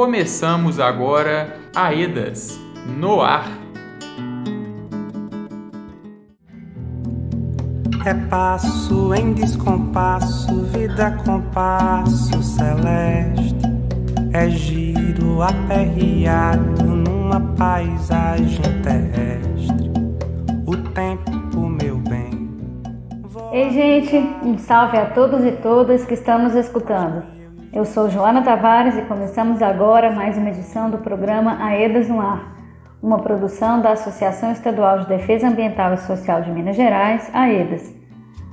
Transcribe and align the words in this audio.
começamos 0.00 0.80
agora 0.80 1.58
Aedas 1.76 2.58
no 2.98 3.20
ar. 3.20 3.46
É 8.06 8.14
passo 8.30 9.12
em 9.12 9.34
descompasso, 9.34 10.64
vida 10.72 11.18
compasso 11.22 12.42
celeste. 12.42 13.54
É 14.32 14.48
giro 14.48 15.42
aperreado 15.42 16.82
numa 16.82 17.38
paisagem 17.58 18.62
terrestre. 18.82 19.90
O 20.66 20.78
tempo, 20.94 21.68
meu 21.68 21.98
bem. 21.98 22.48
Ei, 23.52 23.68
gente, 23.70 24.16
um 24.42 24.56
salve 24.56 24.96
a 24.96 25.10
todos 25.10 25.44
e 25.44 25.52
todas 25.52 26.06
que 26.06 26.14
estão 26.14 26.42
nos 26.42 26.54
escutando. 26.54 27.39
Eu 27.72 27.84
sou 27.84 28.10
Joana 28.10 28.42
Tavares 28.42 28.96
e 28.96 29.02
começamos 29.02 29.62
agora 29.62 30.10
mais 30.10 30.36
uma 30.36 30.48
edição 30.48 30.90
do 30.90 30.98
programa 30.98 31.56
Aedas 31.64 32.08
no 32.08 32.20
Ar, 32.20 32.52
uma 33.00 33.20
produção 33.20 33.80
da 33.80 33.92
Associação 33.92 34.50
Estadual 34.50 34.98
de 34.98 35.06
Defesa 35.06 35.46
Ambiental 35.46 35.94
e 35.94 35.98
Social 35.98 36.42
de 36.42 36.50
Minas 36.50 36.74
Gerais, 36.74 37.30
AEDAS. 37.32 37.94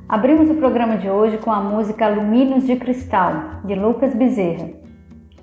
Abrimos 0.07 0.51
o 0.51 0.53
programa 0.53 0.97
de 0.97 1.09
hoje 1.09 1.39
com 1.39 1.51
a 1.51 1.59
música 1.59 2.05
Alumínios 2.05 2.67
de 2.67 2.75
Cristal, 2.75 3.61
de 3.65 3.73
Lucas 3.73 4.13
Bezerra. 4.13 4.69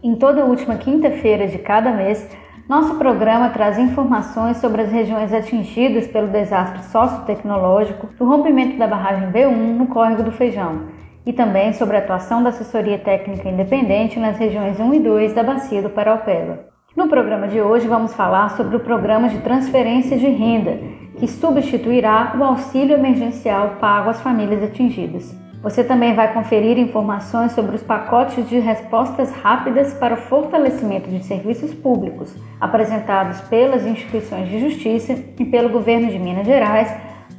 Em 0.01 0.15
toda 0.15 0.45
última 0.45 0.77
quinta-feira 0.77 1.48
de 1.48 1.59
cada 1.59 1.91
mês, 1.91 2.31
nosso 2.69 2.95
programa 2.95 3.51
traz 3.51 3.77
informações 3.77 4.59
sobre 4.59 4.83
as 4.83 4.93
regiões 4.93 5.34
atingidas 5.34 6.06
pelo 6.06 6.29
desastre 6.29 6.81
sociotecnológico 6.84 8.06
do 8.17 8.25
rompimento 8.25 8.79
da 8.79 8.87
barragem 8.87 9.33
B1 9.33 9.77
no 9.77 9.89
Córrego 9.89 10.23
do 10.23 10.31
Feijão 10.31 10.94
e 11.27 11.33
também 11.33 11.73
sobre 11.73 11.96
a 11.96 12.01
atuação 12.01 12.42
da 12.42 12.51
assessoria 12.51 12.98
técnica 12.98 13.48
independente 13.48 14.19
nas 14.19 14.37
regiões 14.37 14.78
1 14.78 14.95
e 14.95 15.01
2 15.01 15.33
da 15.33 15.42
Bacia 15.42 15.83
do 15.83 15.91
Paraupeba. 15.91 16.66
No 16.97 17.08
programa 17.08 17.48
de 17.48 17.61
hoje 17.61 17.89
vamos 17.89 18.14
falar 18.14 18.50
sobre 18.56 18.77
o 18.77 18.81
programa 18.81 19.28
de 19.28 19.39
transferência 19.39 20.16
de 20.16 20.28
renda, 20.28 20.78
que 21.19 21.27
substituirá 21.27 22.36
o 22.39 22.44
auxílio 22.44 22.94
emergencial 22.94 23.77
pago 23.81 24.11
às 24.11 24.20
famílias 24.20 24.62
atingidas. 24.62 25.34
Você 25.64 25.83
também 25.83 26.14
vai 26.14 26.33
conferir 26.34 26.78
informações 26.78 27.53
sobre 27.53 27.75
os 27.75 27.83
pacotes 27.83 28.47
de 28.48 28.59
respostas 28.59 29.33
rápidas 29.33 29.94
para 29.94 30.12
o 30.12 30.19
fortalecimento 30.19 31.09
de 31.09 31.25
serviços 31.25 31.72
públicos, 31.72 32.36
apresentados 32.61 33.41
pelas 33.48 33.86
instituições 33.86 34.47
de 34.47 34.61
justiça 34.61 35.14
e 35.14 35.44
pelo 35.47 35.70
governo 35.70 36.09
de 36.09 36.19
Minas 36.19 36.47
Gerais 36.47 36.94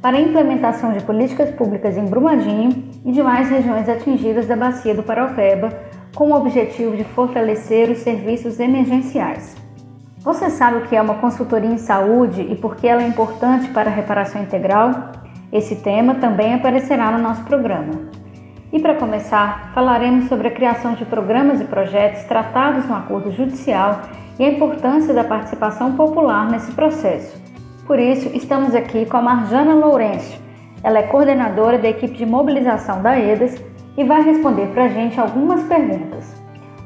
para 0.06 0.18
a 0.18 0.20
implementação 0.20 0.92
de 0.92 1.02
políticas 1.02 1.50
públicas 1.50 1.96
em 1.96 2.04
Brumadinho 2.04 2.92
e 3.04 3.10
demais 3.10 3.50
regiões 3.50 3.88
atingidas 3.88 4.46
da 4.46 4.54
Bacia 4.54 4.94
do 4.94 5.02
Paraupeba, 5.02 5.68
com 6.14 6.30
o 6.30 6.36
objetivo 6.36 6.96
de 6.96 7.02
fortalecer 7.02 7.90
os 7.90 7.98
serviços 7.98 8.60
emergenciais. 8.60 9.56
Você 10.18 10.48
sabe 10.48 10.76
o 10.76 10.82
que 10.82 10.94
é 10.94 11.02
uma 11.02 11.14
consultoria 11.14 11.68
em 11.68 11.78
saúde 11.78 12.40
e 12.40 12.54
por 12.54 12.76
que 12.76 12.86
ela 12.86 13.02
é 13.02 13.08
importante 13.08 13.68
para 13.70 13.90
a 13.90 13.92
reparação 13.92 14.40
integral? 14.40 15.10
Esse 15.52 15.74
tema 15.74 16.14
também 16.14 16.54
aparecerá 16.54 17.10
no 17.10 17.18
nosso 17.18 17.42
programa. 17.42 17.94
E 18.72 18.78
para 18.78 18.94
começar, 18.94 19.72
falaremos 19.74 20.28
sobre 20.28 20.46
a 20.46 20.52
criação 20.52 20.94
de 20.94 21.04
programas 21.04 21.60
e 21.60 21.64
projetos 21.64 22.22
tratados 22.28 22.86
no 22.86 22.94
acordo 22.94 23.32
judicial 23.32 24.02
e 24.38 24.44
a 24.44 24.50
importância 24.50 25.12
da 25.12 25.24
participação 25.24 25.96
popular 25.96 26.48
nesse 26.48 26.70
processo 26.70 27.45
por 27.86 28.00
isso, 28.00 28.28
estamos 28.34 28.74
aqui 28.74 29.06
com 29.06 29.16
a 29.16 29.22
Marjana 29.22 29.74
Lourenço. 29.74 30.40
Ela 30.82 30.98
é 30.98 31.02
coordenadora 31.04 31.78
da 31.78 31.88
equipe 31.88 32.16
de 32.16 32.26
mobilização 32.26 33.00
da 33.00 33.16
EDAS 33.18 33.62
e 33.96 34.02
vai 34.02 34.22
responder 34.22 34.66
para 34.68 34.84
a 34.84 34.88
gente 34.88 35.18
algumas 35.20 35.62
perguntas. 35.62 36.34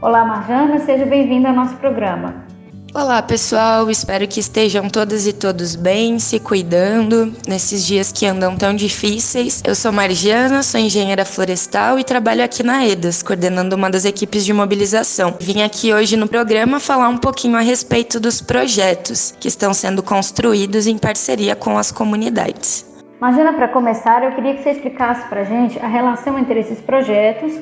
Olá, 0.03 0.25
Marjana, 0.27 0.79
seja 0.79 1.07
bem-vinda 1.07 1.49
ao 1.49 1.55
nosso 1.55 1.77
programa. 1.77 2.50
Olá, 2.93 3.23
pessoal. 3.23 3.89
Espero 3.89 4.27
que 4.27 4.41
estejam 4.41 4.89
todas 4.89 5.25
e 5.25 5.33
todos 5.33 5.77
bem, 5.77 6.19
se 6.19 6.41
cuidando 6.41 7.33
nesses 7.47 7.87
dias 7.87 8.11
que 8.11 8.27
andam 8.27 8.57
tão 8.57 8.75
difíceis. 8.75 9.63
Eu 9.65 9.77
sou 9.77 9.93
Margiana, 9.93 10.61
sou 10.65 10.81
engenheira 10.81 11.25
florestal 11.25 12.01
e 12.01 12.05
trabalho 12.05 12.43
aqui 12.43 12.65
na 12.65 12.85
EDAS, 12.85 13.23
coordenando 13.23 13.77
uma 13.77 13.89
das 13.89 14.05
equipes 14.05 14.45
de 14.45 14.53
mobilização. 14.53 15.37
Vim 15.41 15.63
aqui 15.63 15.95
hoje 15.95 16.17
no 16.17 16.27
programa 16.27 16.81
falar 16.81 17.09
um 17.09 17.19
pouquinho 17.19 17.57
a 17.57 17.61
respeito 17.61 18.19
dos 18.19 18.41
projetos 18.41 19.37
que 19.39 19.47
estão 19.47 19.73
sendo 19.73 20.03
construídos 20.03 20.89
em 20.89 20.99
parceria 20.99 21.55
com 21.55 21.79
as 21.79 21.93
comunidades. 21.93 22.85
Margiana, 23.21 23.53
para 23.53 23.69
começar, 23.69 24.25
eu 24.25 24.33
queria 24.33 24.55
que 24.55 24.65
você 24.65 24.71
explicasse 24.71 25.29
para 25.29 25.43
a 25.43 25.45
gente 25.45 25.79
a 25.79 25.87
relação 25.87 26.37
entre 26.37 26.59
esses 26.59 26.81
projetos 26.81 27.53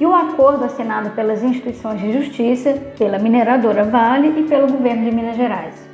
e 0.00 0.06
o 0.06 0.14
acordo 0.14 0.64
assinado 0.64 1.10
pelas 1.10 1.42
instituições 1.42 2.00
de 2.00 2.12
justiça, 2.12 2.74
pela 2.96 3.18
mineradora 3.18 3.84
Vale 3.84 4.40
e 4.40 4.42
pelo 4.44 4.70
governo 4.70 5.04
de 5.04 5.14
Minas 5.14 5.36
Gerais. 5.36 5.88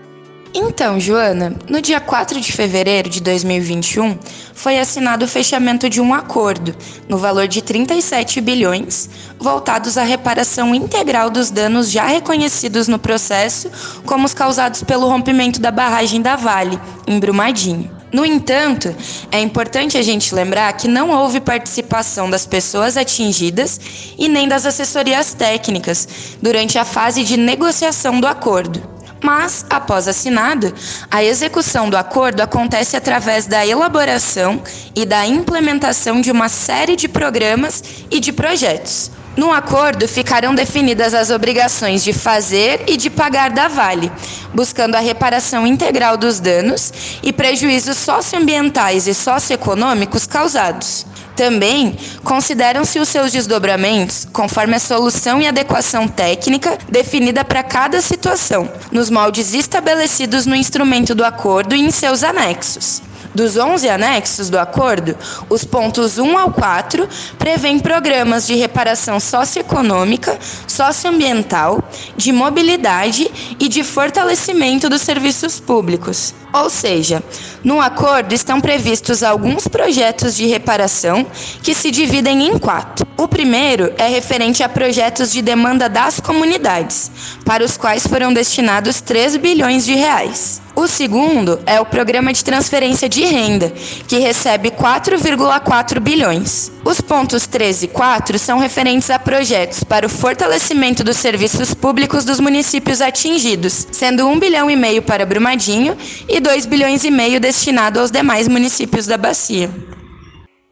Então, 0.57 1.01
Joana, 1.01 1.53
no 1.69 1.83
dia 1.83 1.99
4 1.99 2.41
de 2.41 2.53
fevereiro 2.53 3.09
de 3.09 3.21
2021, 3.21 4.17
foi 4.55 4.79
assinado 4.79 5.25
o 5.25 5.29
fechamento 5.29 5.91
de 5.91 6.01
um 6.01 6.15
acordo, 6.15 6.73
no 7.09 7.19
valor 7.19 7.49
de 7.49 7.61
37 7.61 8.41
bilhões, 8.41 9.11
voltados 9.37 9.99
à 9.99 10.05
reparação 10.05 10.73
integral 10.73 11.29
dos 11.29 11.51
danos 11.51 11.91
já 11.91 12.07
reconhecidos 12.07 12.87
no 12.87 13.01
processo, 13.01 13.69
como 14.07 14.27
os 14.27 14.35
causados 14.35 14.85
pelo 14.85 15.09
rompimento 15.09 15.61
da 15.61 15.73
barragem 15.73 16.23
da 16.23 16.37
Vale, 16.37 16.79
em 17.05 17.19
Brumadinho. 17.19 18.04
No 18.15 18.25
entanto, 18.25 18.95
é 19.33 19.41
importante 19.41 19.99
a 19.99 20.03
gente 20.03 20.33
lembrar 20.33 20.73
que 20.75 20.87
não 20.87 21.11
houve 21.11 21.41
participação 21.41 22.31
das 22.31 22.47
pessoas 22.47 22.97
atingidas 22.97 23.81
e 24.17 24.29
nem 24.29 24.47
das 24.47 24.65
assessorias 24.65 25.35
técnicas 25.35 26.07
durante 26.41 26.79
a 26.79 26.85
fase 26.85 27.25
de 27.25 27.37
negociação 27.37 28.21
do 28.21 28.29
acordo. 28.29 28.81
Mas, 29.21 29.67
após 29.69 30.07
assinado, 30.07 30.73
a 31.11 31.25
execução 31.25 31.91
do 31.91 31.97
acordo 31.97 32.41
acontece 32.41 32.97
através 32.97 33.49
da 33.49 33.67
elaboração 33.67 34.63
e 34.95 35.05
da 35.05 35.27
implementação 35.27 36.21
de 36.21 36.31
uma 36.31 36.49
série 36.49 36.95
de 36.95 37.09
programas 37.09 37.83
e 38.13 38.21
de 38.21 38.33
projetos. 38.33 39.11
No 39.37 39.51
acordo 39.51 40.07
ficarão 40.07 40.55
definidas 40.55 41.13
as 41.13 41.31
obrigações 41.31 42.05
de 42.05 42.13
fazer 42.13 42.85
e 42.87 42.97
de 42.97 43.11
pagar 43.11 43.51
da 43.51 43.67
Vale, 43.67 44.13
buscando 44.55 44.95
a 44.95 45.01
reparação 45.01 45.67
integral 45.67 46.17
dos 46.17 46.39
danos 46.39 46.93
e 47.23 47.33
prejuízos 47.33 47.97
socioambientais 47.97 49.09
e 49.09 49.15
socioeconômicos 49.15 50.27
causados. 50.27 51.05
Também 51.37 51.97
consideram-se 52.23 52.99
os 52.99 53.09
seus 53.09 53.33
desdobramentos 53.33 54.27
conforme 54.33 54.77
a 54.77 54.81
solução 54.81 55.41
e 55.41 55.49
adequação 55.49 56.07
técnica 56.07 56.79
definida 56.89 57.45
para 57.45 57.63
cada 57.63 58.01
situação, 58.01 58.71
nos 58.93 59.11
moldes 59.11 59.53
estabelecidos 59.53 60.47
no 60.47 60.55
instrumento 60.55 61.15
do 61.15 61.25
acordo 61.25 61.75
e 61.75 61.81
em 61.81 61.91
seus 61.91 62.23
anexos. 62.23 63.03
Dos 63.35 63.57
11 63.57 63.89
anexos 63.89 64.49
do 64.49 64.57
acordo, 64.57 65.17
os 65.51 65.65
pontos 65.65 66.19
1 66.19 66.39
ao 66.39 66.53
4 66.53 67.09
prevêem 67.37 67.81
programas 67.81 68.47
de 68.47 68.55
reparação 68.55 69.19
socioeconômica, 69.19 70.39
socioambiental, 70.69 71.83
de 72.17 72.31
mobilidade 72.31 73.29
e 73.59 73.69
de 73.69 73.83
fortalecimento 73.83 74.89
dos 74.89 75.03
serviços 75.03 75.59
públicos. 75.59 76.33
Ou 76.53 76.71
seja, 76.71 77.21
no 77.65 77.81
acordo 77.81 78.33
estão 78.33 78.61
previstos 78.61 79.25
alguns 79.25 79.67
projetos 79.67 80.37
de 80.37 80.47
reparação 80.47 81.24
que 81.63 81.75
se 81.75 81.91
dividem 81.91 82.47
em 82.47 82.59
quatro. 82.59 83.07
O 83.17 83.29
primeiro 83.29 83.93
é 83.97 84.09
referente 84.09 84.63
a 84.63 84.69
projetos 84.69 85.31
de 85.31 85.41
demanda 85.41 85.89
das 85.89 86.19
comunidades, 86.19 87.11
para 87.45 87.65
os 87.65 87.77
quais 87.77 88.07
foram 88.07 88.33
destinados 88.33 89.01
3 89.01 89.37
bilhões 89.37 89.85
de 89.85 89.95
reais. 89.95 90.61
O 90.77 90.89
segundo 90.89 91.61
é 91.65 91.81
o 91.81 91.87
Programa 91.87 92.33
de 92.33 92.43
Transferência 92.43 93.09
de 93.09 93.25
Renda, 93.25 93.73
que 94.09 94.19
recebe 94.19 94.73
4,4 94.73 96.01
bilhões. 96.01 96.73
Os 96.85 97.01
pontos 97.01 97.47
13 97.47 97.85
e 97.85 97.89
4 97.89 98.37
são 98.41 98.59
referentes 98.59 99.09
a 99.09 99.19
projetos 99.19 99.85
para 99.85 100.07
o 100.07 100.11
fortalecimento 100.11 101.05
dos 101.05 101.17
serviços 101.17 101.73
públicos 101.73 102.25
dos 102.25 102.41
municípios 102.41 103.01
atingidos, 103.01 103.87
sendo 103.93 104.27
1 104.27 104.41
bilhão 104.41 104.69
e 104.69 104.75
meio 104.75 105.03
para 105.03 105.25
Brumadinho 105.25 105.97
e 106.29 106.41
2 106.41 106.67
bilhões 106.67 107.05
e 107.05 107.11
meio 107.11 107.39
destinado 107.39 108.01
aos 108.01 108.11
demais 108.11 108.49
municípios 108.49 109.07
da 109.07 109.17
bacia. 109.17 109.71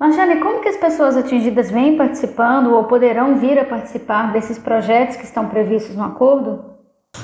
Marjane, 0.02 0.40
como 0.40 0.60
que 0.60 0.68
as 0.68 0.76
pessoas 0.76 1.16
atingidas 1.16 1.70
vêm 1.70 1.96
participando 1.96 2.72
ou 2.72 2.82
poderão 2.82 3.38
vir 3.38 3.56
a 3.56 3.64
participar 3.64 4.32
desses 4.32 4.58
projetos 4.58 5.14
que 5.14 5.22
estão 5.22 5.46
previstos 5.46 5.94
no 5.94 6.02
acordo? 6.02 6.64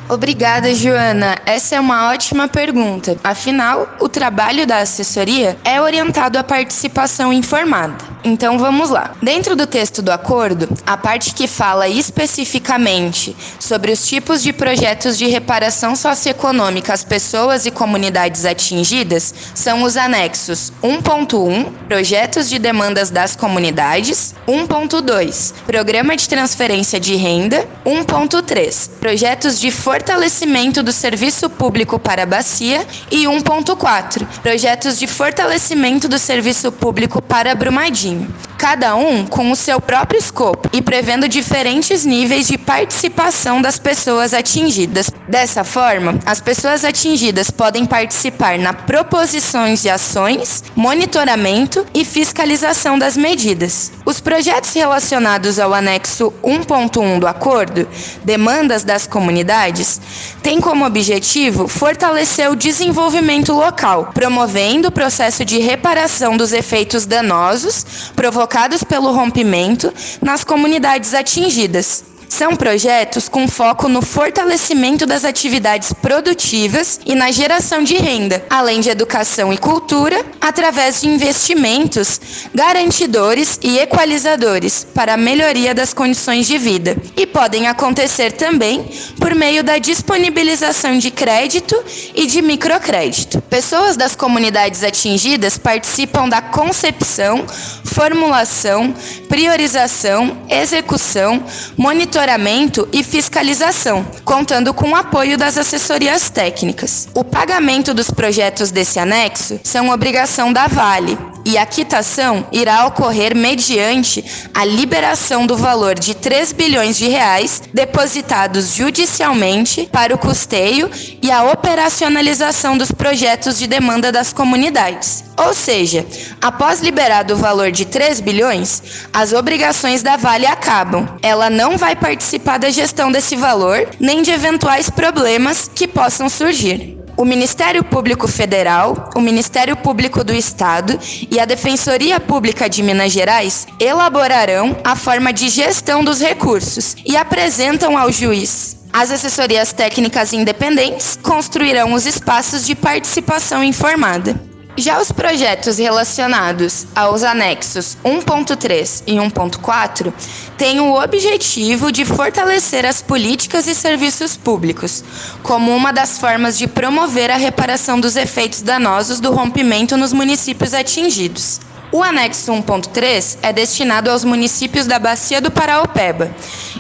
Obrigada, 0.08 0.72
Joana. 0.72 1.34
Essa 1.44 1.74
é 1.74 1.80
uma 1.80 2.12
ótima 2.12 2.46
pergunta. 2.46 3.16
Afinal, 3.24 3.88
o 4.00 4.08
trabalho 4.08 4.64
da 4.64 4.78
assessoria 4.78 5.56
é 5.64 5.80
orientado 5.80 6.38
à 6.38 6.44
participação 6.44 7.32
informada. 7.32 7.96
Então 8.28 8.58
vamos 8.58 8.90
lá. 8.90 9.14
Dentro 9.22 9.56
do 9.56 9.66
texto 9.66 10.02
do 10.02 10.12
acordo, 10.12 10.68
a 10.86 10.98
parte 10.98 11.32
que 11.32 11.46
fala 11.46 11.88
especificamente 11.88 13.34
sobre 13.58 13.90
os 13.90 14.06
tipos 14.06 14.42
de 14.42 14.52
projetos 14.52 15.16
de 15.16 15.26
reparação 15.26 15.96
socioeconômica 15.96 16.92
às 16.92 17.02
pessoas 17.02 17.64
e 17.64 17.70
comunidades 17.70 18.44
atingidas 18.44 19.34
são 19.54 19.82
os 19.82 19.96
anexos 19.96 20.70
1.1, 20.82 21.72
projetos 21.88 22.50
de 22.50 22.58
demandas 22.58 23.08
das 23.08 23.34
comunidades, 23.34 24.34
1.2, 24.46 25.54
programa 25.66 26.14
de 26.14 26.28
transferência 26.28 27.00
de 27.00 27.16
renda, 27.16 27.66
1.3, 27.86 28.90
projetos 29.00 29.58
de 29.58 29.70
fortalecimento 29.70 30.82
do 30.82 30.92
serviço 30.92 31.48
público 31.48 31.98
para 31.98 32.24
a 32.24 32.26
bacia 32.26 32.86
e 33.10 33.24
1.4, 33.24 34.26
projetos 34.42 34.98
de 34.98 35.06
fortalecimento 35.06 36.06
do 36.08 36.18
serviço 36.18 36.70
público 36.70 37.22
para 37.22 37.54
Brumadinho 37.54 38.17
Украине. 38.18 38.57
Cada 38.58 38.96
um 38.96 39.24
com 39.24 39.52
o 39.52 39.56
seu 39.56 39.80
próprio 39.80 40.18
escopo 40.18 40.68
e 40.72 40.82
prevendo 40.82 41.28
diferentes 41.28 42.04
níveis 42.04 42.48
de 42.48 42.58
participação 42.58 43.62
das 43.62 43.78
pessoas 43.78 44.34
atingidas. 44.34 45.08
Dessa 45.28 45.62
forma, 45.62 46.18
as 46.26 46.40
pessoas 46.40 46.84
atingidas 46.84 47.52
podem 47.52 47.86
participar 47.86 48.58
na 48.58 48.72
proposições 48.72 49.80
de 49.80 49.88
ações, 49.88 50.64
monitoramento 50.74 51.86
e 51.94 52.04
fiscalização 52.04 52.98
das 52.98 53.16
medidas. 53.16 53.92
Os 54.04 54.20
projetos 54.20 54.72
relacionados 54.72 55.60
ao 55.60 55.72
anexo 55.72 56.32
1.1 56.42 57.20
do 57.20 57.28
acordo, 57.28 57.86
demandas 58.24 58.82
das 58.82 59.06
comunidades, 59.06 60.00
têm 60.42 60.60
como 60.60 60.84
objetivo 60.84 61.68
fortalecer 61.68 62.50
o 62.50 62.56
desenvolvimento 62.56 63.52
local, 63.52 64.10
promovendo 64.12 64.88
o 64.88 64.92
processo 64.92 65.44
de 65.44 65.58
reparação 65.58 66.36
dos 66.36 66.52
efeitos 66.52 67.06
danosos 67.06 68.10
provocados 68.16 68.47
provocados 68.48 68.82
pelo 68.82 69.12
rompimento 69.12 69.92
nas 70.22 70.42
comunidades 70.42 71.12
atingidas. 71.12 72.02
São 72.28 72.54
projetos 72.54 73.28
com 73.28 73.48
foco 73.48 73.88
no 73.88 74.02
fortalecimento 74.02 75.06
das 75.06 75.24
atividades 75.24 75.92
produtivas 75.94 77.00
e 77.06 77.14
na 77.14 77.30
geração 77.30 77.82
de 77.82 77.94
renda, 77.94 78.44
além 78.50 78.80
de 78.80 78.90
educação 78.90 79.52
e 79.52 79.56
cultura, 79.56 80.24
através 80.40 81.00
de 81.00 81.08
investimentos 81.08 82.20
garantidores 82.54 83.58
e 83.62 83.78
equalizadores 83.78 84.86
para 84.94 85.14
a 85.14 85.16
melhoria 85.16 85.74
das 85.74 85.94
condições 85.94 86.46
de 86.46 86.58
vida. 86.58 86.96
E 87.16 87.26
podem 87.26 87.66
acontecer 87.66 88.32
também 88.32 88.84
por 89.18 89.34
meio 89.34 89.64
da 89.64 89.78
disponibilização 89.78 90.98
de 90.98 91.10
crédito 91.10 91.74
e 92.14 92.26
de 92.26 92.42
microcrédito. 92.42 93.40
Pessoas 93.42 93.96
das 93.96 94.14
comunidades 94.14 94.84
atingidas 94.84 95.56
participam 95.56 96.28
da 96.28 96.42
concepção, 96.42 97.46
formulação, 97.88 98.94
priorização, 99.28 100.38
execução, 100.48 101.42
monitoramento 101.76 102.88
e 102.92 103.02
fiscalização, 103.02 104.06
contando 104.24 104.72
com 104.72 104.90
o 104.90 104.96
apoio 104.96 105.36
das 105.36 105.58
assessorias 105.58 106.30
técnicas. 106.30 107.08
O 107.14 107.24
pagamento 107.24 107.92
dos 107.92 108.10
projetos 108.10 108.70
desse 108.70 108.98
anexo 108.98 109.58
são 109.64 109.90
obrigação 109.90 110.52
da 110.52 110.66
Vale, 110.66 111.18
e 111.48 111.56
a 111.56 111.64
quitação 111.64 112.46
irá 112.52 112.86
ocorrer 112.86 113.34
mediante 113.34 114.22
a 114.52 114.66
liberação 114.66 115.46
do 115.46 115.56
valor 115.56 115.94
de 115.94 116.14
3 116.14 116.52
bilhões 116.52 116.98
de 116.98 117.08
reais 117.08 117.62
depositados 117.72 118.74
judicialmente 118.74 119.88
para 119.90 120.14
o 120.14 120.18
custeio 120.18 120.90
e 121.22 121.30
a 121.30 121.44
operacionalização 121.44 122.76
dos 122.76 122.92
projetos 122.92 123.58
de 123.58 123.66
demanda 123.66 124.12
das 124.12 124.30
comunidades. 124.30 125.24
Ou 125.38 125.54
seja, 125.54 126.04
após 126.42 126.80
liberado 126.80 127.32
o 127.32 127.36
valor 127.36 127.70
de 127.70 127.86
3 127.88 128.20
bilhões, 128.20 128.82
as 129.12 129.32
obrigações 129.32 130.02
da 130.02 130.16
Vale 130.16 130.46
acabam. 130.46 131.08
Ela 131.22 131.50
não 131.50 131.76
vai 131.76 131.96
participar 131.96 132.58
da 132.58 132.70
gestão 132.70 133.10
desse 133.10 133.34
valor 133.34 133.88
nem 133.98 134.22
de 134.22 134.30
eventuais 134.30 134.88
problemas 134.88 135.68
que 135.74 135.88
possam 135.88 136.28
surgir 136.28 136.98
o 137.18 137.24
Ministério 137.24 137.82
Público 137.82 138.28
Federal, 138.28 139.10
o 139.16 139.20
Ministério 139.20 139.76
Público 139.76 140.22
do 140.22 140.32
Estado 140.32 140.96
e 141.28 141.40
a 141.40 141.44
Defensoria 141.44 142.20
Pública 142.20 142.70
de 142.70 142.80
Minas 142.80 143.10
Gerais 143.10 143.66
elaborarão 143.80 144.76
a 144.84 144.94
forma 144.94 145.32
de 145.32 145.48
gestão 145.48 146.04
dos 146.04 146.20
recursos 146.20 146.94
e 147.04 147.16
apresentam 147.16 147.98
ao 147.98 148.12
juiz. 148.12 148.76
As 148.92 149.10
assessorias 149.10 149.72
técnicas 149.72 150.32
independentes 150.32 151.18
construirão 151.20 151.92
os 151.92 152.06
espaços 152.06 152.64
de 152.64 152.76
participação 152.76 153.64
informada. 153.64 154.47
Já 154.78 155.00
os 155.00 155.10
projetos 155.10 155.76
relacionados 155.78 156.86
aos 156.94 157.24
anexos 157.24 157.96
1.3 158.04 159.02
e 159.08 159.16
1.4 159.16 160.12
têm 160.56 160.78
o 160.78 161.02
objetivo 161.02 161.90
de 161.90 162.04
fortalecer 162.04 162.86
as 162.86 163.02
políticas 163.02 163.66
e 163.66 163.74
serviços 163.74 164.36
públicos, 164.36 165.02
como 165.42 165.74
uma 165.74 165.92
das 165.92 166.18
formas 166.18 166.56
de 166.56 166.68
promover 166.68 167.28
a 167.28 167.36
reparação 167.36 167.98
dos 167.98 168.14
efeitos 168.14 168.62
danosos 168.62 169.18
do 169.18 169.32
rompimento 169.32 169.96
nos 169.96 170.12
municípios 170.12 170.72
atingidos. 170.72 171.58
O 171.90 172.00
anexo 172.00 172.52
1.3 172.52 173.38
é 173.42 173.52
destinado 173.52 174.08
aos 174.08 174.22
municípios 174.22 174.86
da 174.86 175.00
Bacia 175.00 175.40
do 175.40 175.50
Paraopeba. 175.50 176.30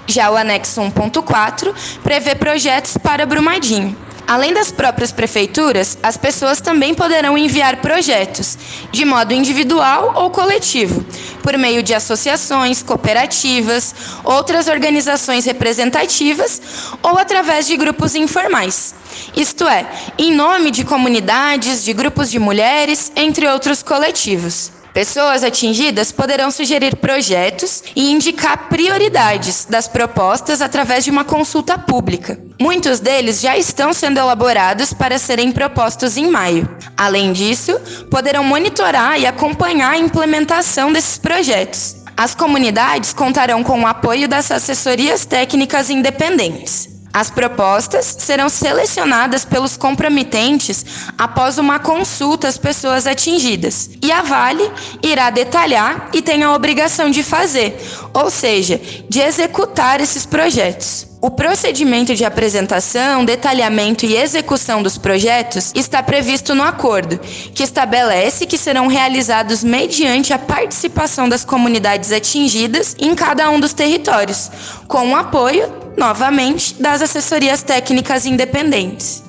Já 0.06 0.30
o 0.30 0.36
anexo 0.36 0.80
1.4 0.80 1.74
prevê 2.04 2.36
projetos 2.36 2.96
para 2.96 3.26
Brumadinho. 3.26 3.96
Além 4.28 4.52
das 4.52 4.70
próprias 4.70 5.10
prefeituras, 5.10 5.96
as 6.02 6.18
pessoas 6.18 6.60
também 6.60 6.92
poderão 6.92 7.38
enviar 7.38 7.80
projetos, 7.80 8.58
de 8.92 9.02
modo 9.02 9.32
individual 9.32 10.12
ou 10.16 10.28
coletivo, 10.28 11.02
por 11.42 11.56
meio 11.56 11.82
de 11.82 11.94
associações, 11.94 12.82
cooperativas, 12.82 13.94
outras 14.22 14.68
organizações 14.68 15.46
representativas 15.46 16.60
ou 17.02 17.16
através 17.16 17.66
de 17.66 17.74
grupos 17.78 18.14
informais. 18.14 18.94
Isto 19.34 19.66
é, 19.66 19.90
em 20.18 20.30
nome 20.34 20.70
de 20.70 20.84
comunidades, 20.84 21.82
de 21.82 21.94
grupos 21.94 22.30
de 22.30 22.38
mulheres, 22.38 23.10
entre 23.16 23.48
outros 23.48 23.82
coletivos. 23.82 24.77
Pessoas 24.98 25.44
atingidas 25.44 26.10
poderão 26.10 26.50
sugerir 26.50 26.96
projetos 26.96 27.84
e 27.94 28.10
indicar 28.10 28.68
prioridades 28.68 29.64
das 29.64 29.86
propostas 29.86 30.60
através 30.60 31.04
de 31.04 31.10
uma 31.12 31.24
consulta 31.24 31.78
pública. 31.78 32.36
Muitos 32.60 32.98
deles 32.98 33.40
já 33.40 33.56
estão 33.56 33.92
sendo 33.92 34.18
elaborados 34.18 34.92
para 34.92 35.16
serem 35.16 35.52
propostos 35.52 36.16
em 36.16 36.26
maio. 36.28 36.68
Além 36.96 37.32
disso, 37.32 37.80
poderão 38.10 38.42
monitorar 38.42 39.20
e 39.20 39.24
acompanhar 39.24 39.92
a 39.92 39.98
implementação 39.98 40.92
desses 40.92 41.16
projetos. 41.16 41.94
As 42.16 42.34
comunidades 42.34 43.12
contarão 43.12 43.62
com 43.62 43.80
o 43.82 43.86
apoio 43.86 44.26
das 44.26 44.50
assessorias 44.50 45.24
técnicas 45.24 45.90
independentes. 45.90 46.97
As 47.12 47.30
propostas 47.30 48.16
serão 48.18 48.48
selecionadas 48.48 49.44
pelos 49.44 49.76
comprometentes 49.76 50.84
após 51.16 51.58
uma 51.58 51.78
consulta 51.78 52.48
às 52.48 52.58
pessoas 52.58 53.06
atingidas. 53.06 53.90
E 54.02 54.12
a 54.12 54.22
Vale 54.22 54.70
irá 55.02 55.30
detalhar 55.30 56.10
e 56.12 56.20
tem 56.20 56.42
a 56.42 56.54
obrigação 56.54 57.10
de 57.10 57.22
fazer, 57.22 57.80
ou 58.12 58.30
seja, 58.30 58.80
de 59.08 59.20
executar 59.20 60.00
esses 60.00 60.26
projetos. 60.26 61.06
O 61.20 61.30
procedimento 61.30 62.14
de 62.14 62.24
apresentação, 62.24 63.24
detalhamento 63.24 64.06
e 64.06 64.16
execução 64.16 64.80
dos 64.84 64.96
projetos 64.96 65.72
está 65.74 66.00
previsto 66.00 66.54
no 66.54 66.62
acordo, 66.62 67.18
que 67.18 67.64
estabelece 67.64 68.46
que 68.46 68.56
serão 68.56 68.86
realizados 68.86 69.64
mediante 69.64 70.32
a 70.32 70.38
participação 70.38 71.28
das 71.28 71.44
comunidades 71.44 72.12
atingidas 72.12 72.94
em 73.00 73.16
cada 73.16 73.50
um 73.50 73.58
dos 73.58 73.72
territórios, 73.72 74.48
com 74.86 75.10
o 75.10 75.16
apoio 75.16 75.87
novamente, 75.98 76.80
das 76.80 77.02
assessorias 77.02 77.62
técnicas 77.62 78.24
independentes. 78.24 79.24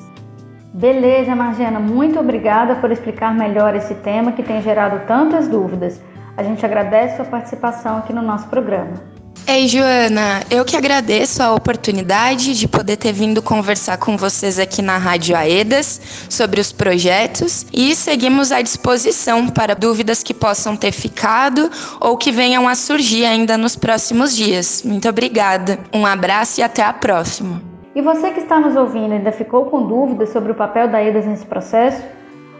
Beleza, 0.74 1.36
Margiana, 1.36 1.80
muito 1.80 2.20
obrigada 2.20 2.76
por 2.76 2.92
explicar 2.92 3.34
melhor 3.34 3.76
esse 3.76 3.96
tema 3.96 4.32
que 4.32 4.44
tem 4.44 4.62
gerado 4.62 5.02
tantas 5.08 5.48
dúvidas. 5.48 6.00
A 6.38 6.44
gente 6.44 6.64
agradece 6.64 7.18
sua 7.18 7.26
participação 7.26 7.98
aqui 7.98 8.14
no 8.14 8.22
nosso 8.22 8.48
programa. 8.48 9.19
Ei, 9.52 9.68
Joana, 9.68 10.42
eu 10.52 10.64
que 10.64 10.78
agradeço 10.78 11.42
a 11.42 11.56
oportunidade 11.56 12.54
de 12.54 12.68
poder 12.68 12.98
ter 12.98 13.12
vindo 13.12 13.42
conversar 13.42 13.98
com 13.98 14.16
vocês 14.16 14.60
aqui 14.60 14.80
na 14.80 15.00
Rádio 15.00 15.36
Aedas 15.36 16.28
sobre 16.30 16.62
os 16.62 16.72
projetos 16.72 17.66
e 17.74 17.96
seguimos 17.96 18.52
à 18.52 18.62
disposição 18.62 19.48
para 19.48 19.74
dúvidas 19.74 20.22
que 20.22 20.36
possam 20.36 20.78
ter 20.78 20.92
ficado 20.92 21.68
ou 22.00 22.16
que 22.16 22.32
venham 22.32 22.68
a 22.68 22.76
surgir 22.76 23.26
ainda 23.26 23.58
nos 23.58 23.76
próximos 23.76 24.36
dias. 24.36 24.84
Muito 24.86 25.10
obrigada. 25.10 25.80
Um 25.92 26.06
abraço 26.06 26.60
e 26.60 26.64
até 26.64 26.84
a 26.84 26.94
próxima. 26.94 27.60
E 27.96 28.04
você 28.04 28.30
que 28.30 28.42
está 28.42 28.60
nos 28.60 28.76
ouvindo 28.76 29.14
ainda 29.14 29.32
ficou 29.32 29.66
com 29.66 29.82
dúvidas 29.82 30.30
sobre 30.30 30.52
o 30.52 30.56
papel 30.56 30.90
da 30.90 31.00
Aedas 31.00 31.26
nesse 31.26 31.48
processo? 31.48 32.04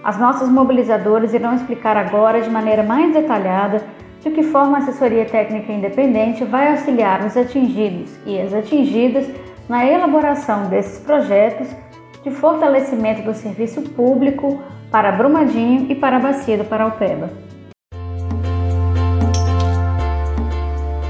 As 0.04 0.20
nossas 0.20 0.50
mobilizadoras 0.50 1.36
irão 1.36 1.54
explicar 1.54 1.96
agora 1.96 2.42
de 2.42 2.50
maneira 2.50 2.82
mais 2.82 3.14
detalhada 3.14 3.86
de 4.22 4.30
que 4.32 4.44
forma 4.44 4.78
a 4.78 4.82
assessoria 4.82 5.26
técnica 5.26 5.72
independente 5.72 6.44
vai 6.44 6.72
auxiliar 6.72 7.26
os 7.26 7.36
atingidos 7.36 8.12
e 8.26 8.40
as 8.40 8.54
atingidas 8.54 9.28
na 9.68 9.86
elaboração 9.86 10.68
desses 10.70 11.00
projetos 11.00 11.68
de 12.24 12.32
fortalecimento 12.32 13.24
do 13.24 13.34
serviço 13.34 13.82
público 13.82 14.62
para 14.92 15.12
Brumadinho 15.12 15.90
e 15.90 15.96
para 15.96 16.18
a 16.18 16.20
Bacia 16.20 16.58
do 16.58 16.66
Paraupeba. 16.66 17.30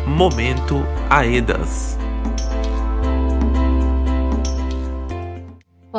Momento 0.05 0.85
Aedas. 1.09 1.98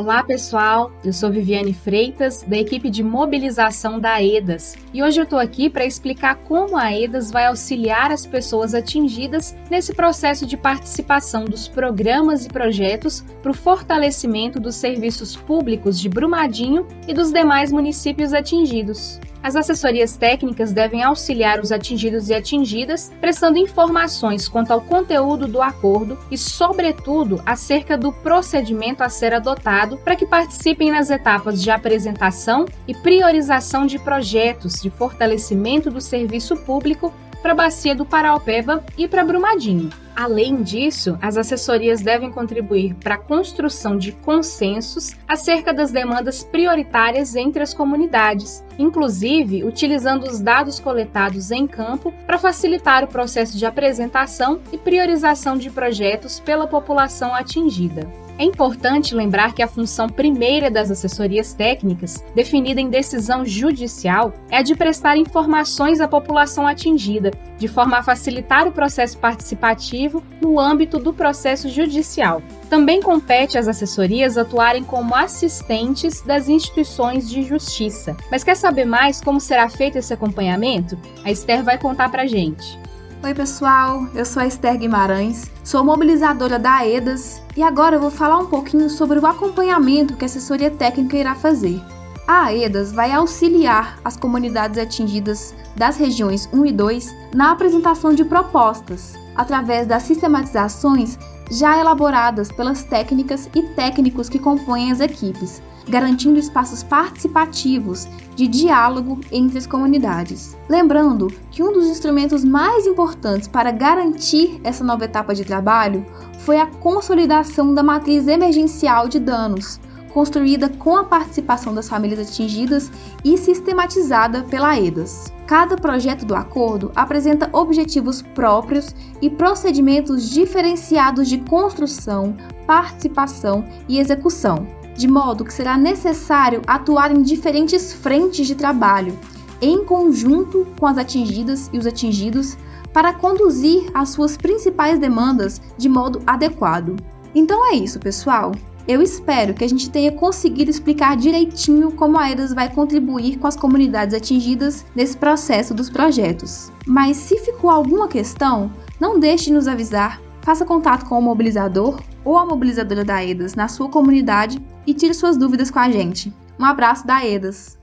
Olá 0.00 0.22
pessoal, 0.22 0.90
eu 1.04 1.12
sou 1.12 1.30
Viviane 1.30 1.74
Freitas, 1.74 2.42
da 2.42 2.56
equipe 2.56 2.88
de 2.88 3.02
mobilização 3.02 4.00
da 4.00 4.14
AEDAS, 4.14 4.74
e 4.94 5.02
hoje 5.02 5.20
eu 5.20 5.24
estou 5.24 5.38
aqui 5.38 5.68
para 5.68 5.84
explicar 5.84 6.36
como 6.36 6.74
a 6.74 6.84
AEDAS 6.84 7.30
vai 7.30 7.44
auxiliar 7.44 8.10
as 8.10 8.24
pessoas 8.24 8.72
atingidas 8.72 9.54
nesse 9.70 9.92
processo 9.92 10.46
de 10.46 10.56
participação 10.56 11.44
dos 11.44 11.68
programas 11.68 12.46
e 12.46 12.48
projetos 12.48 13.22
para 13.42 13.50
o 13.50 13.54
fortalecimento 13.54 14.58
dos 14.58 14.76
serviços 14.76 15.36
públicos 15.36 16.00
de 16.00 16.08
Brumadinho 16.08 16.88
e 17.06 17.12
dos 17.12 17.30
demais 17.30 17.70
municípios 17.70 18.32
atingidos. 18.32 19.20
As 19.42 19.56
assessorias 19.56 20.16
técnicas 20.16 20.70
devem 20.70 21.02
auxiliar 21.02 21.60
os 21.60 21.72
atingidos 21.72 22.28
e 22.28 22.34
atingidas, 22.34 23.10
prestando 23.20 23.58
informações 23.58 24.46
quanto 24.48 24.70
ao 24.70 24.82
conteúdo 24.82 25.46
do 25.48 25.62
acordo 25.62 26.18
e, 26.30 26.36
sobretudo, 26.36 27.42
acerca 27.46 27.96
do 27.96 28.12
procedimento 28.12 29.02
a 29.02 29.08
ser 29.08 29.32
adotado 29.32 29.96
para 29.98 30.14
que 30.14 30.26
participem 30.26 30.90
nas 30.90 31.08
etapas 31.08 31.62
de 31.62 31.70
apresentação 31.70 32.66
e 32.86 32.94
priorização 32.94 33.86
de 33.86 33.98
projetos 33.98 34.74
de 34.82 34.90
fortalecimento 34.90 35.90
do 35.90 36.00
serviço 36.00 36.54
público 36.56 37.12
para 37.42 37.52
a 37.52 37.54
Bacia 37.54 37.94
do 37.94 38.04
Paraupeba 38.04 38.84
e 38.96 39.08
para 39.08 39.24
Brumadinho. 39.24 39.90
Além 40.14 40.62
disso, 40.62 41.18
as 41.22 41.36
assessorias 41.36 42.02
devem 42.02 42.30
contribuir 42.30 42.94
para 42.94 43.14
a 43.14 43.18
construção 43.18 43.96
de 43.96 44.12
consensos 44.12 45.16
acerca 45.26 45.72
das 45.72 45.90
demandas 45.92 46.44
prioritárias 46.44 47.34
entre 47.36 47.62
as 47.62 47.72
comunidades, 47.72 48.62
inclusive 48.78 49.64
utilizando 49.64 50.24
os 50.24 50.38
dados 50.38 50.78
coletados 50.78 51.50
em 51.50 51.66
campo 51.66 52.12
para 52.26 52.38
facilitar 52.38 53.02
o 53.02 53.08
processo 53.08 53.56
de 53.56 53.64
apresentação 53.64 54.60
e 54.72 54.76
priorização 54.76 55.56
de 55.56 55.70
projetos 55.70 56.38
pela 56.38 56.66
população 56.66 57.34
atingida. 57.34 58.06
É 58.40 58.44
importante 58.44 59.14
lembrar 59.14 59.52
que 59.52 59.62
a 59.62 59.68
função 59.68 60.08
primeira 60.08 60.70
das 60.70 60.90
assessorias 60.90 61.52
técnicas, 61.52 62.24
definida 62.34 62.80
em 62.80 62.88
decisão 62.88 63.44
judicial, 63.44 64.32
é 64.50 64.56
a 64.56 64.62
de 64.62 64.74
prestar 64.74 65.18
informações 65.18 66.00
à 66.00 66.08
população 66.08 66.66
atingida, 66.66 67.32
de 67.58 67.68
forma 67.68 67.98
a 67.98 68.02
facilitar 68.02 68.66
o 68.66 68.72
processo 68.72 69.18
participativo 69.18 70.22
no 70.40 70.58
âmbito 70.58 70.98
do 70.98 71.12
processo 71.12 71.68
judicial. 71.68 72.40
Também 72.70 73.02
compete 73.02 73.58
às 73.58 73.68
assessorias 73.68 74.38
atuarem 74.38 74.84
como 74.84 75.14
assistentes 75.14 76.22
das 76.22 76.48
instituições 76.48 77.28
de 77.28 77.42
justiça. 77.42 78.16
Mas 78.30 78.42
quer 78.42 78.56
saber 78.56 78.86
mais 78.86 79.20
como 79.20 79.38
será 79.38 79.68
feito 79.68 79.98
esse 79.98 80.14
acompanhamento? 80.14 80.98
A 81.26 81.30
Esther 81.30 81.62
vai 81.62 81.76
contar 81.76 82.10
pra 82.10 82.26
gente. 82.26 82.78
Oi, 83.22 83.34
pessoal, 83.34 84.06
eu 84.14 84.24
sou 84.24 84.40
a 84.40 84.46
Esther 84.46 84.78
Guimarães, 84.78 85.50
sou 85.62 85.84
mobilizadora 85.84 86.58
da 86.58 86.86
EDAS 86.88 87.42
e 87.54 87.62
agora 87.62 87.96
eu 87.96 88.00
vou 88.00 88.10
falar 88.10 88.38
um 88.38 88.46
pouquinho 88.46 88.88
sobre 88.88 89.18
o 89.18 89.26
acompanhamento 89.26 90.16
que 90.16 90.24
a 90.24 90.26
assessoria 90.26 90.70
técnica 90.70 91.18
irá 91.18 91.34
fazer. 91.34 91.78
A 92.26 92.44
AEDAS 92.44 92.92
vai 92.92 93.12
auxiliar 93.12 93.98
as 94.02 94.16
comunidades 94.16 94.78
atingidas 94.78 95.54
das 95.76 95.98
regiões 95.98 96.48
1 96.50 96.64
e 96.64 96.72
2 96.72 97.14
na 97.34 97.50
apresentação 97.50 98.14
de 98.14 98.24
propostas, 98.24 99.18
através 99.36 99.86
das 99.86 100.04
sistematizações 100.04 101.18
já 101.50 101.78
elaboradas 101.78 102.50
pelas 102.50 102.84
técnicas 102.84 103.50
e 103.54 103.62
técnicos 103.74 104.30
que 104.30 104.38
compõem 104.38 104.90
as 104.90 105.00
equipes, 105.00 105.60
garantindo 105.90 106.38
espaços 106.38 106.82
participativos 106.82 108.08
de 108.34 108.46
diálogo 108.46 109.20
entre 109.30 109.58
as 109.58 109.66
comunidades. 109.66 110.56
Lembrando 110.68 111.26
que 111.50 111.62
um 111.62 111.72
dos 111.72 111.86
instrumentos 111.86 112.44
mais 112.44 112.86
importantes 112.86 113.48
para 113.48 113.70
garantir 113.70 114.60
essa 114.64 114.82
nova 114.82 115.04
etapa 115.04 115.34
de 115.34 115.44
trabalho 115.44 116.06
foi 116.38 116.58
a 116.58 116.66
consolidação 116.66 117.74
da 117.74 117.82
matriz 117.82 118.26
emergencial 118.28 119.08
de 119.08 119.18
danos, 119.18 119.78
construída 120.14 120.68
com 120.68 120.96
a 120.96 121.04
participação 121.04 121.74
das 121.74 121.88
famílias 121.88 122.28
atingidas 122.28 122.90
e 123.24 123.36
sistematizada 123.36 124.42
pela 124.44 124.78
EDAS. 124.78 125.32
Cada 125.46 125.76
projeto 125.76 126.24
do 126.24 126.34
acordo 126.34 126.92
apresenta 126.94 127.50
objetivos 127.52 128.22
próprios 128.22 128.94
e 129.20 129.28
procedimentos 129.28 130.30
diferenciados 130.30 131.28
de 131.28 131.38
construção, 131.38 132.36
participação 132.66 133.64
e 133.88 133.98
execução 133.98 134.79
de 135.00 135.08
modo 135.08 135.46
que 135.46 135.54
será 135.54 135.78
necessário 135.78 136.60
atuar 136.66 137.10
em 137.10 137.22
diferentes 137.22 137.90
frentes 137.90 138.46
de 138.46 138.54
trabalho, 138.54 139.18
em 139.58 139.82
conjunto 139.82 140.66
com 140.78 140.86
as 140.86 140.98
atingidas 140.98 141.70
e 141.72 141.78
os 141.78 141.86
atingidos, 141.86 142.58
para 142.92 143.14
conduzir 143.14 143.90
as 143.94 144.10
suas 144.10 144.36
principais 144.36 144.98
demandas 144.98 145.58
de 145.78 145.88
modo 145.88 146.20
adequado. 146.26 146.96
Então 147.34 147.66
é 147.72 147.76
isso, 147.76 147.98
pessoal. 147.98 148.52
Eu 148.86 149.00
espero 149.00 149.54
que 149.54 149.64
a 149.64 149.68
gente 149.68 149.88
tenha 149.88 150.12
conseguido 150.12 150.70
explicar 150.70 151.16
direitinho 151.16 151.92
como 151.92 152.18
a 152.18 152.30
EDAS 152.30 152.52
vai 152.52 152.70
contribuir 152.70 153.38
com 153.38 153.46
as 153.46 153.56
comunidades 153.56 154.14
atingidas 154.14 154.84
nesse 154.94 155.16
processo 155.16 155.72
dos 155.72 155.88
projetos. 155.88 156.70
Mas 156.86 157.16
se 157.16 157.38
ficou 157.38 157.70
alguma 157.70 158.06
questão, 158.06 158.70
não 159.00 159.18
deixe 159.18 159.46
de 159.46 159.52
nos 159.52 159.66
avisar 159.66 160.20
Faça 160.42 160.64
contato 160.64 161.06
com 161.06 161.18
o 161.18 161.22
mobilizador 161.22 162.00
ou 162.24 162.36
a 162.36 162.46
mobilizadora 162.46 163.04
da 163.04 163.24
EDAS 163.24 163.54
na 163.54 163.68
sua 163.68 163.88
comunidade 163.88 164.60
e 164.86 164.94
tire 164.94 165.14
suas 165.14 165.36
dúvidas 165.36 165.70
com 165.70 165.78
a 165.78 165.90
gente. 165.90 166.32
Um 166.58 166.64
abraço 166.64 167.06
da 167.06 167.24
EDAS! 167.24 167.78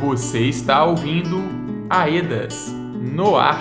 Você 0.00 0.40
está 0.40 0.84
ouvindo 0.84 1.42
AEDAS 1.90 2.72
no 3.14 3.36
ar. 3.36 3.60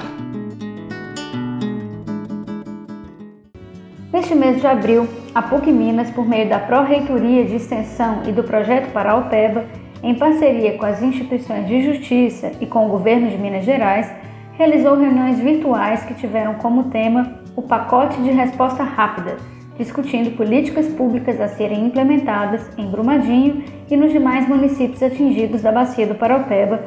Neste 4.12 4.36
mês 4.36 4.62
de 4.62 4.68
abril, 4.68 5.08
a 5.34 5.42
PUC 5.42 5.72
Minas, 5.72 6.10
por 6.12 6.26
meio 6.26 6.48
da 6.48 6.60
Pró-Reitoria 6.60 7.46
de 7.46 7.56
Extensão 7.56 8.24
e 8.28 8.32
do 8.32 8.44
Projeto 8.44 8.92
Paraupeba, 8.94 9.66
em 10.02 10.16
parceria 10.16 10.78
com 10.78 10.86
as 10.86 11.02
instituições 11.02 11.68
de 11.68 11.82
justiça 11.84 12.52
e 12.62 12.66
com 12.66 12.86
o 12.86 12.90
governo 12.90 13.30
de 13.30 13.38
Minas 13.38 13.66
Gerais, 13.66 14.10
realizou 14.58 14.98
reuniões 14.98 15.40
virtuais 15.40 16.04
que 16.04 16.14
tiveram 16.14 16.56
como 16.56 16.86
tema 16.86 17.40
o 17.56 17.62
pacote 17.62 18.22
de 18.22 18.32
resposta 18.32 18.84
rápida, 18.84 19.38
discutindo 19.78 20.36
políticas 20.36 20.88
públicas 20.88 21.40
a 21.40 21.48
serem 21.48 21.86
implementadas 21.86 22.70
em 22.78 22.90
Brumadinho 22.90 23.64
e 23.90 23.98
nos 23.98 24.12
demais 24.12 24.48
municípios 24.48 25.04
atingidos 25.04 25.62
da 25.62 25.72
Bacia 25.72 26.08
do 26.08 26.16
Paraupeba 26.16 26.82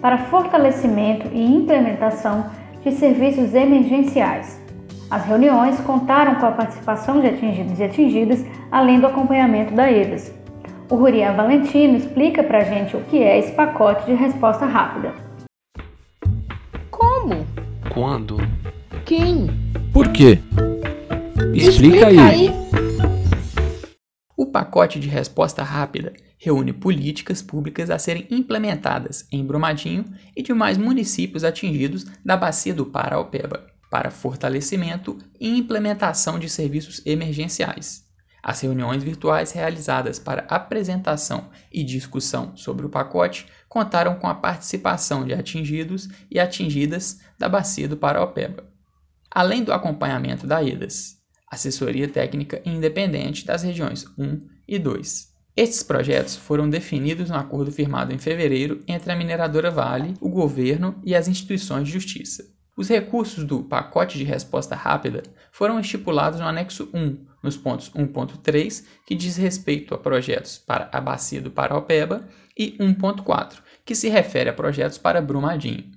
para 0.00 0.18
fortalecimento 0.18 1.28
e 1.32 1.44
implementação 1.44 2.46
de 2.82 2.92
serviços 2.92 3.54
emergenciais. 3.54 4.58
As 5.10 5.24
reuniões 5.26 5.78
contaram 5.80 6.36
com 6.36 6.46
a 6.46 6.52
participação 6.52 7.20
de 7.20 7.26
atingidos 7.26 7.78
e 7.78 7.84
atingidas, 7.84 8.44
além 8.70 9.00
do 9.00 9.06
acompanhamento 9.06 9.74
da 9.74 9.90
EDAS. 9.90 10.32
O 10.88 10.94
Rurian 10.94 11.34
Valentino 11.34 11.96
explica 11.96 12.42
para 12.42 12.58
a 12.58 12.64
gente 12.64 12.96
o 12.96 13.00
que 13.02 13.22
é 13.22 13.38
esse 13.38 13.52
pacote 13.52 14.06
de 14.06 14.14
resposta 14.14 14.64
rápida. 14.64 15.29
Quando? 17.92 18.36
Quem? 19.04 19.48
Por 19.92 20.12
quê? 20.12 20.38
Explica, 21.52 22.06
aí. 22.06 22.18
aí. 22.18 22.50
O 24.36 24.46
pacote 24.46 25.00
de 25.00 25.08
resposta 25.08 25.64
rápida 25.64 26.12
reúne 26.38 26.72
políticas 26.72 27.42
públicas 27.42 27.90
a 27.90 27.98
serem 27.98 28.28
implementadas 28.30 29.26
em 29.32 29.44
Brumadinho 29.44 30.04
e 30.36 30.42
demais 30.42 30.78
municípios 30.78 31.42
atingidos 31.42 32.06
da 32.24 32.36
Bacia 32.36 32.72
do 32.72 32.86
Paraupeba 32.86 33.66
para 33.90 34.12
fortalecimento 34.12 35.18
e 35.40 35.58
implementação 35.58 36.38
de 36.38 36.48
serviços 36.48 37.04
emergenciais. 37.04 38.09
As 38.42 38.60
reuniões 38.60 39.02
virtuais 39.02 39.52
realizadas 39.52 40.18
para 40.18 40.46
apresentação 40.48 41.50
e 41.70 41.84
discussão 41.84 42.56
sobre 42.56 42.86
o 42.86 42.88
pacote 42.88 43.46
contaram 43.68 44.14
com 44.16 44.26
a 44.26 44.34
participação 44.34 45.24
de 45.24 45.34
atingidos 45.34 46.08
e 46.30 46.40
atingidas 46.40 47.20
da 47.38 47.48
Bacia 47.48 47.86
do 47.86 47.96
Paraopeba, 47.96 48.64
além 49.30 49.62
do 49.62 49.72
acompanhamento 49.72 50.46
da 50.46 50.62
IDAS, 50.62 51.18
Assessoria 51.50 52.08
Técnica 52.08 52.62
Independente 52.64 53.44
das 53.44 53.62
regiões 53.62 54.06
1 54.16 54.40
e 54.66 54.78
2. 54.78 55.28
Estes 55.56 55.82
projetos 55.82 56.36
foram 56.36 56.70
definidos 56.70 57.28
no 57.28 57.36
acordo 57.36 57.72
firmado 57.72 58.14
em 58.14 58.18
fevereiro 58.18 58.82
entre 58.86 59.12
a 59.12 59.16
mineradora 59.16 59.70
Vale, 59.70 60.14
o 60.20 60.28
governo 60.28 60.98
e 61.04 61.14
as 61.14 61.28
instituições 61.28 61.86
de 61.86 61.92
justiça. 61.92 62.59
Os 62.80 62.88
recursos 62.88 63.44
do 63.44 63.62
pacote 63.62 64.16
de 64.16 64.24
resposta 64.24 64.74
rápida 64.74 65.22
foram 65.52 65.78
estipulados 65.78 66.40
no 66.40 66.46
anexo 66.46 66.88
1, 66.94 67.26
nos 67.42 67.54
pontos 67.54 67.90
1.3, 67.90 68.86
que 69.06 69.14
diz 69.14 69.36
respeito 69.36 69.94
a 69.94 69.98
projetos 69.98 70.56
para 70.56 70.88
a 70.90 70.98
Bacia 70.98 71.42
do 71.42 71.50
Paraupeba, 71.50 72.26
e 72.58 72.78
1.4, 72.78 73.58
que 73.84 73.94
se 73.94 74.08
refere 74.08 74.48
a 74.48 74.54
projetos 74.54 74.96
para 74.96 75.20
Brumadinho. 75.20 75.90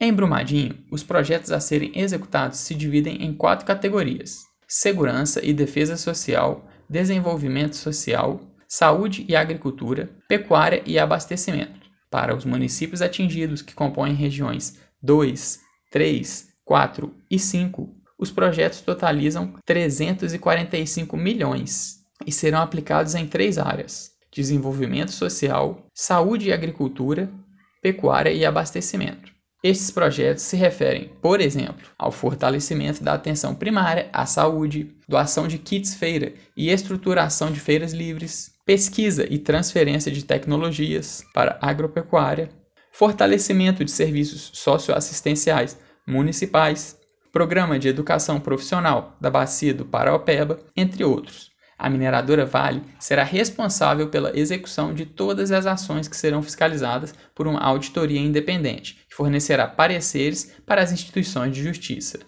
Em 0.00 0.12
Brumadinho, 0.12 0.78
os 0.92 1.02
projetos 1.02 1.50
a 1.50 1.58
serem 1.58 1.90
executados 1.98 2.60
se 2.60 2.72
dividem 2.72 3.24
em 3.24 3.34
quatro 3.34 3.66
categorias: 3.66 4.36
segurança 4.68 5.44
e 5.44 5.52
defesa 5.52 5.96
social, 5.96 6.68
desenvolvimento 6.88 7.74
social, 7.74 8.40
saúde 8.68 9.26
e 9.28 9.34
agricultura, 9.34 10.08
pecuária 10.28 10.84
e 10.86 11.00
abastecimento. 11.00 11.88
Para 12.08 12.36
os 12.36 12.44
municípios 12.44 13.02
atingidos 13.02 13.60
que 13.60 13.74
compõem 13.74 14.14
regiões 14.14 14.78
2, 15.02 15.66
3, 15.90 16.48
4 16.64 17.14
e 17.30 17.38
5, 17.38 17.92
os 18.18 18.30
projetos 18.30 18.80
totalizam 18.80 19.54
345 19.64 21.16
milhões 21.16 21.98
e 22.26 22.32
serão 22.32 22.60
aplicados 22.60 23.14
em 23.14 23.26
três 23.26 23.58
áreas: 23.58 24.10
desenvolvimento 24.32 25.12
social, 25.12 25.86
saúde 25.94 26.48
e 26.48 26.52
agricultura, 26.52 27.30
pecuária 27.80 28.30
e 28.30 28.44
abastecimento. 28.44 29.32
Estes 29.62 29.90
projetos 29.90 30.44
se 30.44 30.56
referem, 30.56 31.10
por 31.20 31.40
exemplo, 31.40 31.88
ao 31.98 32.12
fortalecimento 32.12 33.02
da 33.02 33.14
atenção 33.14 33.56
primária 33.56 34.08
à 34.12 34.24
saúde, 34.24 34.94
doação 35.08 35.48
de 35.48 35.58
kits 35.58 35.94
feira 35.94 36.32
e 36.56 36.70
estruturação 36.70 37.50
de 37.50 37.58
feiras 37.58 37.92
livres, 37.92 38.52
pesquisa 38.64 39.26
e 39.28 39.36
transferência 39.36 40.12
de 40.12 40.24
tecnologias 40.24 41.24
para 41.34 41.58
agropecuária, 41.60 42.50
fortalecimento 42.98 43.84
de 43.84 43.92
serviços 43.92 44.50
socioassistenciais 44.54 45.78
municipais, 46.04 46.98
programa 47.30 47.78
de 47.78 47.86
educação 47.86 48.40
profissional 48.40 49.16
da 49.20 49.30
Bacia 49.30 49.72
do 49.72 49.84
Paraopeba, 49.84 50.58
entre 50.76 51.04
outros. 51.04 51.48
A 51.78 51.88
mineradora 51.88 52.44
Vale 52.44 52.82
será 52.98 53.22
responsável 53.22 54.08
pela 54.08 54.36
execução 54.36 54.92
de 54.92 55.06
todas 55.06 55.52
as 55.52 55.64
ações 55.64 56.08
que 56.08 56.16
serão 56.16 56.42
fiscalizadas 56.42 57.14
por 57.36 57.46
uma 57.46 57.60
auditoria 57.60 58.18
independente, 58.18 58.94
que 59.08 59.14
fornecerá 59.14 59.68
pareceres 59.68 60.56
para 60.66 60.82
as 60.82 60.90
instituições 60.90 61.54
de 61.54 61.62
justiça. 61.62 62.18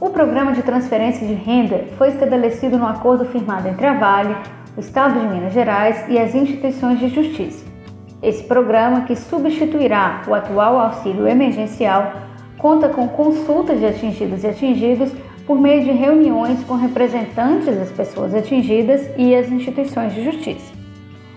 O 0.00 0.08
programa 0.08 0.54
de 0.54 0.62
transferência 0.62 1.26
de 1.26 1.34
renda 1.34 1.86
foi 1.98 2.08
estabelecido 2.08 2.78
no 2.78 2.86
acordo 2.86 3.26
firmado 3.26 3.68
entre 3.68 3.86
a 3.86 3.98
Vale, 3.98 4.34
o 4.74 4.80
Estado 4.80 5.20
de 5.20 5.26
Minas 5.26 5.52
Gerais 5.52 6.08
e 6.08 6.18
as 6.18 6.34
instituições 6.34 6.98
de 6.98 7.10
justiça. 7.10 7.71
Esse 8.22 8.44
programa, 8.44 9.00
que 9.00 9.16
substituirá 9.16 10.22
o 10.28 10.34
atual 10.34 10.78
auxílio 10.78 11.26
emergencial, 11.26 12.12
conta 12.56 12.88
com 12.88 13.08
consultas 13.08 13.80
de 13.80 13.86
atingidos 13.86 14.44
e 14.44 14.46
atingidos 14.46 15.10
por 15.44 15.60
meio 15.60 15.82
de 15.82 15.90
reuniões 15.90 16.62
com 16.62 16.74
representantes 16.74 17.76
das 17.76 17.90
pessoas 17.90 18.32
atingidas 18.32 19.10
e 19.18 19.34
as 19.34 19.50
instituições 19.50 20.14
de 20.14 20.24
justiça. 20.24 20.72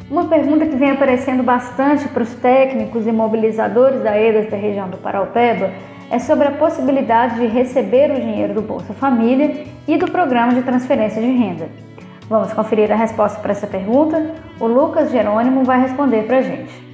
Uma 0.09 0.25
pergunta 0.25 0.67
que 0.67 0.75
vem 0.75 0.91
aparecendo 0.91 1.41
bastante 1.41 2.07
para 2.09 2.21
os 2.21 2.35
técnicos 2.35 3.07
e 3.07 3.11
mobilizadores 3.11 4.03
da 4.03 4.15
EDAS 4.15 4.51
da 4.51 4.57
região 4.57 4.87
do 4.87 4.97
Paraupeba 4.97 5.71
é 6.11 6.19
sobre 6.19 6.47
a 6.47 6.51
possibilidade 6.51 7.39
de 7.39 7.47
receber 7.47 8.11
o 8.11 8.21
dinheiro 8.21 8.53
do 8.53 8.61
Bolsa 8.61 8.93
Família 8.93 9.63
e 9.87 9.97
do 9.97 10.11
Programa 10.11 10.53
de 10.53 10.61
Transferência 10.61 11.19
de 11.19 11.31
Renda. 11.31 11.84
Vamos 12.29 12.53
conferir 12.53 12.91
a 12.91 12.95
resposta 12.95 13.39
para 13.39 13.51
essa 13.51 13.67
pergunta? 13.67 14.33
O 14.59 14.65
Lucas 14.65 15.11
Jerônimo 15.11 15.63
vai 15.63 15.79
responder 15.79 16.23
para 16.23 16.37
a 16.37 16.41
gente. 16.41 16.84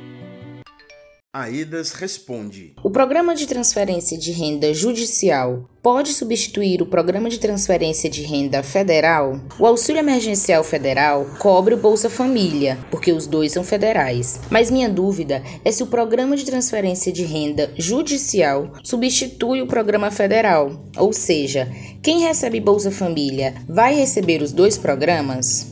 AEDAS 1.34 1.94
responde. 1.94 2.74
O 2.84 2.92
Programa 2.92 3.34
de 3.34 3.48
Transferência 3.48 4.18
de 4.18 4.34
Renda 4.34 4.74
Judicial 4.74 5.64
pode 5.82 6.12
substituir 6.12 6.82
o 6.82 6.86
Programa 6.86 7.30
de 7.30 7.40
Transferência 7.40 8.10
de 8.10 8.22
Renda 8.22 8.62
Federal? 8.62 9.40
O 9.58 9.66
Auxílio 9.66 10.00
Emergencial 10.00 10.62
Federal 10.62 11.26
cobre 11.40 11.74
o 11.74 11.78
Bolsa 11.78 12.10
Família, 12.10 12.78
porque 12.92 13.14
os 13.14 13.28
dois 13.28 13.54
são 13.54 13.64
federais. 13.64 14.42
Mas 14.50 14.70
minha 14.70 14.90
dúvida 14.90 15.42
é 15.64 15.72
se 15.72 15.82
o 15.82 15.88
Programa 15.88 16.36
de 16.36 16.44
Transferência 16.44 17.14
de 17.14 17.24
Renda 17.24 17.72
Judicial 17.78 18.74
substitui 18.84 19.62
o 19.62 19.68
Programa 19.68 20.12
Federal. 20.12 20.84
Ou 20.98 21.14
seja, 21.14 21.72
quem 22.04 22.20
recebe 22.20 22.60
Bolsa 22.60 22.92
Família 22.92 23.56
vai 23.70 23.96
receber 23.96 24.42
os 24.42 24.52
dois 24.52 24.78
programas? 24.78 25.71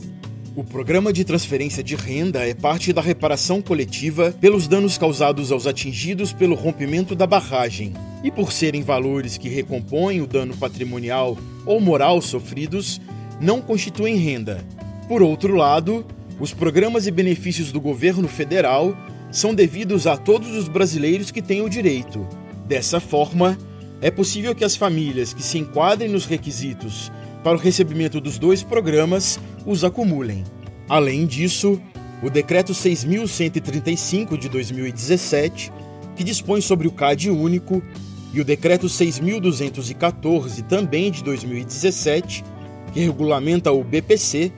O 0.56 0.64
programa 0.64 1.12
de 1.12 1.24
transferência 1.24 1.80
de 1.80 1.94
renda 1.94 2.40
é 2.40 2.52
parte 2.54 2.92
da 2.92 3.00
reparação 3.00 3.62
coletiva 3.62 4.34
pelos 4.40 4.66
danos 4.66 4.98
causados 4.98 5.52
aos 5.52 5.64
atingidos 5.64 6.32
pelo 6.32 6.56
rompimento 6.56 7.14
da 7.14 7.24
barragem. 7.24 7.92
E 8.24 8.32
por 8.32 8.50
serem 8.50 8.82
valores 8.82 9.38
que 9.38 9.48
recompõem 9.48 10.20
o 10.20 10.26
dano 10.26 10.56
patrimonial 10.56 11.38
ou 11.64 11.80
moral 11.80 12.20
sofridos, 12.20 13.00
não 13.40 13.60
constituem 13.60 14.16
renda. 14.16 14.66
Por 15.06 15.22
outro 15.22 15.54
lado, 15.54 16.04
os 16.40 16.52
programas 16.52 17.06
e 17.06 17.12
benefícios 17.12 17.70
do 17.70 17.80
governo 17.80 18.26
federal 18.26 18.96
são 19.30 19.54
devidos 19.54 20.08
a 20.08 20.16
todos 20.16 20.50
os 20.56 20.66
brasileiros 20.66 21.30
que 21.30 21.40
têm 21.40 21.62
o 21.62 21.70
direito. 21.70 22.26
Dessa 22.66 22.98
forma, 22.98 23.56
é 24.00 24.10
possível 24.10 24.52
que 24.52 24.64
as 24.64 24.74
famílias 24.74 25.32
que 25.32 25.44
se 25.44 25.58
enquadrem 25.58 26.08
nos 26.08 26.26
requisitos 26.26 27.12
para 27.42 27.56
o 27.56 27.60
recebimento 27.60 28.20
dos 28.20 28.38
dois 28.38 28.62
programas 28.62 29.38
os 29.66 29.84
acumulem. 29.84 30.44
Além 30.88 31.26
disso, 31.26 31.80
o 32.22 32.28
Decreto 32.28 32.72
6.135 32.72 34.36
de 34.36 34.48
2017, 34.48 35.72
que 36.16 36.24
dispõe 36.24 36.60
sobre 36.60 36.86
o 36.86 36.92
CAD 36.92 37.30
único, 37.30 37.82
e 38.32 38.40
o 38.40 38.44
Decreto 38.44 38.86
6.214, 38.86 40.62
também 40.68 41.10
de 41.10 41.24
2017, 41.24 42.44
que 42.92 43.00
regulamenta 43.00 43.72
o 43.72 43.82
BPC, 43.82 44.52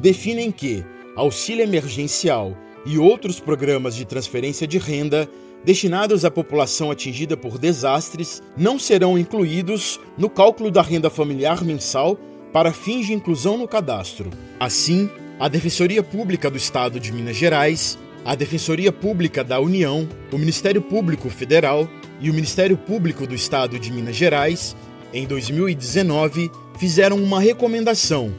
definem 0.00 0.50
que 0.50 0.84
auxílio 1.16 1.62
emergencial 1.62 2.56
e 2.84 2.98
outros 2.98 3.40
programas 3.40 3.94
de 3.94 4.04
transferência 4.04 4.66
de 4.66 4.78
renda 4.78 5.28
destinados 5.64 6.24
à 6.24 6.30
população 6.30 6.90
atingida 6.90 7.36
por 7.36 7.58
desastres 7.58 8.42
não 8.56 8.78
serão 8.78 9.18
incluídos 9.18 9.98
no 10.18 10.28
cálculo 10.28 10.70
da 10.70 10.82
renda 10.82 11.08
familiar 11.08 11.64
mensal 11.64 12.18
para 12.52 12.72
fins 12.72 13.06
de 13.06 13.12
inclusão 13.12 13.58
no 13.58 13.66
cadastro. 13.66 14.30
Assim, 14.60 15.10
a 15.40 15.48
Defensoria 15.48 16.02
Pública 16.02 16.50
do 16.50 16.56
Estado 16.56 17.00
de 17.00 17.12
Minas 17.12 17.36
Gerais, 17.36 17.98
a 18.24 18.34
Defensoria 18.34 18.92
Pública 18.92 19.42
da 19.42 19.58
União, 19.60 20.08
o 20.32 20.38
Ministério 20.38 20.80
Público 20.80 21.28
Federal 21.28 21.88
e 22.20 22.30
o 22.30 22.34
Ministério 22.34 22.76
Público 22.76 23.26
do 23.26 23.34
Estado 23.34 23.78
de 23.78 23.92
Minas 23.92 24.16
Gerais, 24.16 24.76
em 25.12 25.26
2019, 25.26 26.50
fizeram 26.78 27.16
uma 27.16 27.40
recomendação 27.40 28.32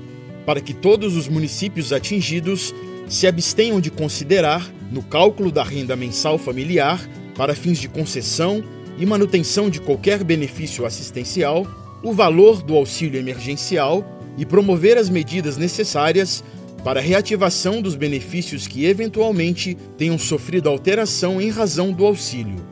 para 0.46 0.62
que 0.62 0.74
todos 0.74 1.16
os 1.16 1.28
municípios 1.28 1.92
atingidos 1.92 2.74
se 3.08 3.28
abstenham 3.28 3.82
de 3.82 3.92
considerar, 3.92 4.72
no 4.91 5.04
cálculo 5.04 5.52
da 5.52 5.63
renda 5.63 5.95
mensal 5.95 6.38
familiar, 6.38 7.00
para 7.36 7.56
fins 7.56 7.80
de 7.80 7.89
concessão 7.89 8.63
e 8.98 9.06
manutenção 9.06 9.69
de 9.69 9.82
qualquer 9.82 10.24
benefício 10.24 10.86
assistencial, 10.86 11.67
o 12.04 12.13
valor 12.13 12.62
do 12.62 12.76
auxílio 12.76 13.19
emergencial 13.19 14.06
e 14.38 14.45
promover 14.45 14.98
as 14.98 15.10
medidas 15.10 15.58
necessárias 15.58 16.43
para 16.84 17.00
a 17.00 17.04
reativação 17.04 17.82
dos 17.82 17.95
benefícios 17.95 18.67
que 18.67 18.86
eventualmente 18.86 19.76
tenham 19.98 20.19
sofrido 20.19 20.69
alteração 20.69 21.41
em 21.41 21.50
razão 21.50 21.91
do 21.91 22.06
auxílio. 22.06 22.63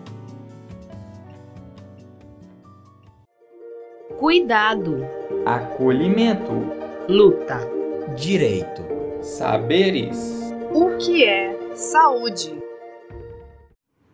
Cuidado, 4.19 5.05
Acolhimento, 5.45 6.53
luta. 7.09 7.59
Direito. 8.15 8.81
saberes, 9.21 10.17
O 10.71 10.97
que 10.97 11.23
é 11.23 11.52
saúde? 11.75 12.61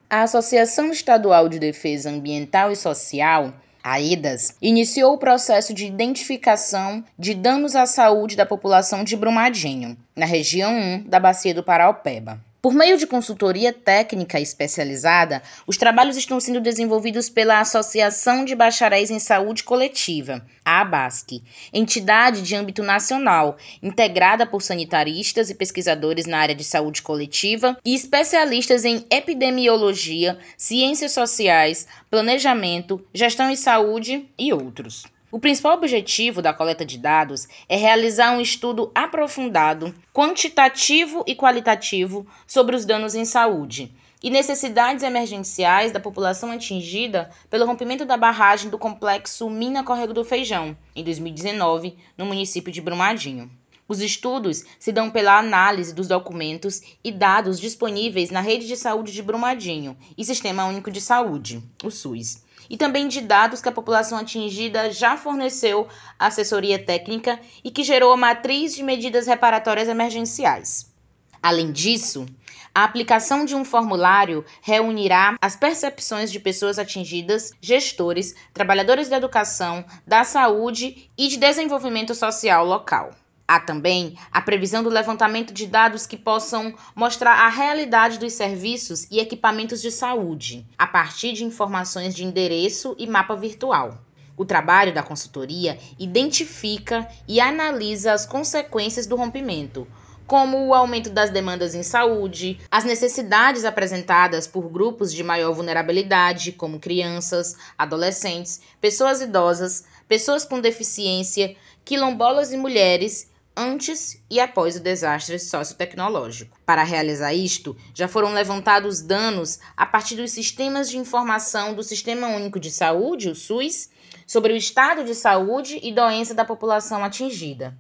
A 0.10 0.24
Associação 0.24 0.92
Estadual 0.92 1.48
de 1.50 1.60
Defesa 1.60 2.10
Ambiental 2.10 2.72
e 2.72 2.76
Social, 2.76 3.54
a 3.84 4.02
EDAS, 4.02 4.56
iniciou 4.62 5.14
o 5.14 5.18
processo 5.18 5.74
de 5.74 5.86
identificação 5.86 7.04
de 7.18 7.34
danos 7.34 7.76
à 7.76 7.86
saúde 7.86 8.36
da 8.36 8.46
população 8.46 9.04
de 9.04 9.16
Brumadinho, 9.16 9.98
na 10.16 10.26
região 10.26 10.74
1 10.74 11.04
da 11.04 11.20
Bacia 11.20 11.54
do 11.54 11.64
Paraupeba. 11.64 12.40
Por 12.62 12.74
meio 12.74 12.98
de 12.98 13.08
consultoria 13.08 13.72
técnica 13.72 14.38
especializada, 14.38 15.42
os 15.66 15.78
trabalhos 15.78 16.18
estão 16.18 16.42
sendo 16.42 16.60
desenvolvidos 16.60 17.30
pela 17.30 17.62
Associação 17.62 18.44
de 18.44 18.54
Bacharéis 18.54 19.10
em 19.10 19.18
Saúde 19.18 19.64
Coletiva, 19.64 20.46
a 20.66 20.82
ABASC, 20.82 21.42
entidade 21.72 22.42
de 22.42 22.56
âmbito 22.58 22.84
nacional, 22.84 23.56
integrada 23.82 24.46
por 24.46 24.62
sanitaristas 24.62 25.50
e 25.50 25.56
pesquisadores 25.56 26.26
na 26.26 26.38
área 26.38 26.54
de 26.54 26.66
saúde 26.66 27.02
coletiva 27.02 27.78
e 27.86 27.96
especialistas 27.96 28.84
em 28.84 29.06
epidemiologia, 29.10 30.38
ciências 30.58 31.14
sociais, 31.14 31.88
planejamento, 32.10 33.02
gestão 33.14 33.50
em 33.50 33.56
saúde 33.56 34.30
e 34.38 34.52
outros. 34.52 35.06
O 35.32 35.40
principal 35.40 35.74
objetivo 35.74 36.42
da 36.42 36.54
coleta 36.54 36.84
de 36.84 36.98
dados 36.98 37.48
é 37.68 37.76
realizar 37.76 38.32
um 38.32 38.42
estudo 38.42 38.92
aprofundado, 38.96 39.94
quantitativo 40.12 41.24
e 41.28 41.36
qualitativo 41.36 42.26
sobre 42.48 42.76
os 42.76 42.84
danos 42.84 43.14
em 43.14 43.26
saúde 43.26 43.94
e 44.24 44.30
necessidades 44.30 45.04
emergenciais 45.04 45.92
da 45.92 46.00
população 46.00 46.52
atingida 46.52 47.30
pelo 47.50 47.66
rompimento 47.66 48.06
da 48.06 48.18
barragem 48.18 48.70
do 48.70 48.78
complexo 48.78 49.50
Mina 49.50 49.84
Córrego 49.84 50.14
do 50.14 50.26
Feijão, 50.26 50.76
em 50.96 51.04
2019, 51.04 51.96
no 52.18 52.26
município 52.26 52.72
de 52.72 52.82
Brumadinho. 52.82 53.50
Os 53.90 54.02
estudos 54.02 54.64
se 54.78 54.92
dão 54.92 55.10
pela 55.10 55.40
análise 55.40 55.96
dos 55.96 56.08
documentos 56.08 56.80
e 57.04 57.12
dados 57.12 57.60
disponíveis 57.60 58.30
na 58.30 58.40
Rede 58.40 58.68
de 58.68 58.78
Saúde 58.78 59.12
de 59.12 59.24
Brumadinho 59.24 59.98
e 60.16 60.24
Sistema 60.24 60.66
Único 60.66 60.92
de 60.92 61.02
Saúde, 61.02 61.64
o 61.84 61.90
SUS 61.90 62.48
e 62.70 62.78
também 62.78 63.08
de 63.08 63.20
dados 63.20 63.62
que 63.62 63.70
a 63.70 63.72
população 63.72 64.20
atingida 64.20 64.92
já 64.92 65.18
forneceu 65.18 65.88
à 66.20 66.28
assessoria 66.28 66.78
técnica 66.78 67.40
e 67.64 67.72
que 67.72 67.84
gerou 67.84 68.14
a 68.14 68.18
matriz 68.18 68.76
de 68.76 68.84
medidas 68.84 69.26
reparatórias 69.26 69.88
emergenciais. 69.88 70.94
Além 71.42 71.72
disso, 71.72 72.28
a 72.76 72.84
aplicação 72.84 73.44
de 73.44 73.56
um 73.56 73.66
formulário 73.66 74.46
reunirá 74.62 75.36
as 75.42 75.56
percepções 75.56 76.32
de 76.32 76.40
pessoas 76.40 76.78
atingidas, 76.78 77.52
gestores, 77.60 78.36
trabalhadores 78.54 79.10
da 79.10 79.18
educação, 79.18 79.84
da 80.06 80.24
saúde 80.24 81.10
e 81.18 81.28
de 81.28 81.38
desenvolvimento 81.38 82.14
social 82.14 82.64
local. 82.64 83.12
Há 83.50 83.60
também 83.60 84.16
a 84.32 84.40
previsão 84.40 84.84
do 84.84 84.90
levantamento 84.90 85.52
de 85.52 85.66
dados 85.66 86.06
que 86.06 86.16
possam 86.16 86.72
mostrar 86.96 87.34
a 87.34 87.50
realidade 87.50 88.20
dos 88.20 88.34
serviços 88.34 89.08
e 89.10 89.20
equipamentos 89.20 89.82
de 89.82 89.90
saúde, 89.90 90.68
a 90.78 90.86
partir 90.86 91.34
de 91.34 91.44
informações 91.44 92.14
de 92.14 92.24
endereço 92.24 92.96
e 93.00 93.08
mapa 93.08 93.36
virtual. 93.36 94.06
O 94.38 94.46
trabalho 94.46 94.94
da 94.94 95.02
consultoria 95.02 95.80
identifica 95.98 97.10
e 97.28 97.42
analisa 97.42 98.14
as 98.14 98.24
consequências 98.24 99.08
do 99.08 99.16
rompimento, 99.16 99.88
como 100.28 100.68
o 100.68 100.76
aumento 100.76 101.10
das 101.10 101.32
demandas 101.32 101.74
em 101.74 101.82
saúde, 101.82 102.60
as 102.70 102.84
necessidades 102.84 103.66
apresentadas 103.66 104.46
por 104.46 104.70
grupos 104.70 105.12
de 105.12 105.24
maior 105.24 105.54
vulnerabilidade, 105.56 106.52
como 106.52 106.80
crianças, 106.80 107.58
adolescentes, 107.76 108.62
pessoas 108.80 109.22
idosas, 109.22 109.86
pessoas 110.08 110.46
com 110.46 110.62
deficiência, 110.62 111.56
quilombolas 111.84 112.54
e 112.54 112.58
mulheres, 112.58 113.29
antes 113.60 114.24
e 114.30 114.40
após 114.40 114.78
o 114.78 114.80
desastre 114.80 115.38
sociotecnológico. 115.38 116.58
Para 116.66 116.84
realizar 116.84 117.34
isto, 117.34 117.76
já 117.94 118.08
foram 118.08 118.34
levantados 118.34 119.02
danos 119.02 119.60
a 119.76 119.86
partir 119.86 120.16
dos 120.16 120.32
sistemas 120.32 120.90
de 120.90 120.98
informação 120.98 121.74
do 121.74 121.84
Sistema 121.84 122.28
Único 122.28 122.60
de 122.60 122.72
Saúde, 122.72 123.30
o 123.30 123.36
SUS, 123.36 123.90
sobre 124.26 124.54
o 124.54 124.56
estado 124.56 125.04
de 125.04 125.14
saúde 125.14 125.80
e 125.84 125.92
doença 125.92 126.34
da 126.34 126.46
população 126.46 127.04
atingida 127.04 127.78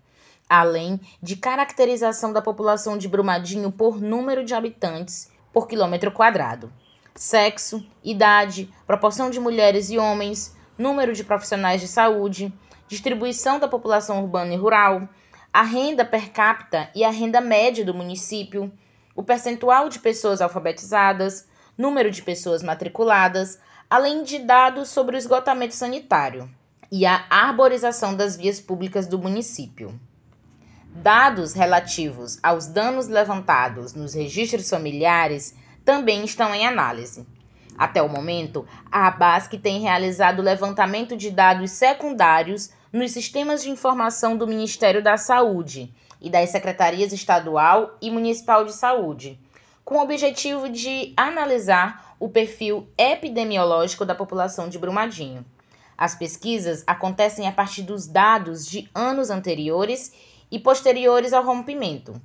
além 0.50 1.00
de 1.22 1.36
caracterização 1.36 2.34
da 2.34 2.42
população 2.42 2.98
de 2.98 3.08
Brumadinho 3.08 3.72
por 3.72 4.02
número 4.02 4.44
de 4.44 4.56
habitantes 4.56 5.32
por 5.54 5.68
quilômetro 5.68 6.12
quadrado, 6.12 6.74
sexo, 7.13 7.86
idade, 8.04 8.74
proporção 8.88 9.30
de 9.30 9.39
mulheres 9.39 9.92
e 9.92 10.00
homens, 10.00 10.56
número 10.78 11.13
de 11.13 11.24
profissionais 11.24 11.82
de 11.82 11.88
saúde, 11.88 12.52
distribuição 12.88 13.60
da 13.60 13.68
população 13.68 14.22
urbana 14.22 14.54
e 14.54 14.58
rural, 14.58 15.08
a 15.53 15.63
renda 15.63 16.05
per 16.05 16.31
capita 16.31 16.89
e 16.93 17.03
a 17.03 17.09
renda 17.09 17.41
média 17.41 17.83
do 17.83 17.93
município, 17.93 18.71
o 19.15 19.23
percentual 19.23 19.89
de 19.89 19.99
pessoas 19.99 20.41
alfabetizadas, 20.41 21.47
número 21.77 22.12
de 22.12 22.21
pessoas 22.21 22.62
matriculadas, 22.62 23.59
além 23.89 24.23
de 24.23 24.39
dados 24.39 24.89
sobre 24.89 25.15
o 25.15 25.17
esgotamento 25.17 25.73
sanitário 25.73 26.49
e 26.91 27.05
a 27.05 27.25
arborização 27.29 28.15
das 28.15 28.35
vias 28.35 28.59
públicas 28.59 29.07
do 29.07 29.17
município. 29.17 29.99
Dados 30.88 31.53
relativos 31.53 32.39
aos 32.43 32.67
danos 32.67 33.07
levantados 33.07 33.93
nos 33.93 34.13
registros 34.13 34.69
familiares 34.69 35.55
também 35.85 36.23
estão 36.23 36.53
em 36.53 36.65
análise. 36.65 37.25
Até 37.77 38.01
o 38.01 38.09
momento, 38.09 38.67
a 38.91 39.07
ABASC 39.07 39.53
tem 39.57 39.79
realizado 39.79 40.39
o 40.39 40.43
levantamento 40.43 41.15
de 41.15 41.31
dados 41.31 41.71
secundários 41.71 42.71
nos 42.91 43.12
sistemas 43.12 43.63
de 43.63 43.69
informação 43.69 44.36
do 44.36 44.47
Ministério 44.47 45.04
da 45.04 45.15
Saúde 45.15 45.93
e 46.19 46.30
das 46.30 46.49
Secretarias 46.49 47.13
Estadual 47.13 47.97
e 48.02 48.10
Municipal 48.10 48.65
de 48.65 48.73
Saúde, 48.73 49.39
com 49.86 49.95
o 49.95 50.02
objetivo 50.02 50.67
de 50.67 51.13
analisar 51.15 52.15
o 52.19 52.28
perfil 52.30 52.88
epidemiológico 52.97 54.06
da 54.06 54.15
população 54.15 54.67
de 54.67 54.78
Brumadinho. 54.78 55.45
As 55.97 56.15
pesquisas 56.15 56.84
acontecem 56.88 57.47
a 57.47 57.52
partir 57.52 57.84
dos 57.84 58.08
dados 58.08 58.65
de 58.65 58.89
anos 58.93 59.30
anteriores 59.30 60.12
e 60.52 60.58
posteriores 60.58 61.32
ao 61.32 61.45
rompimento. 61.45 62.19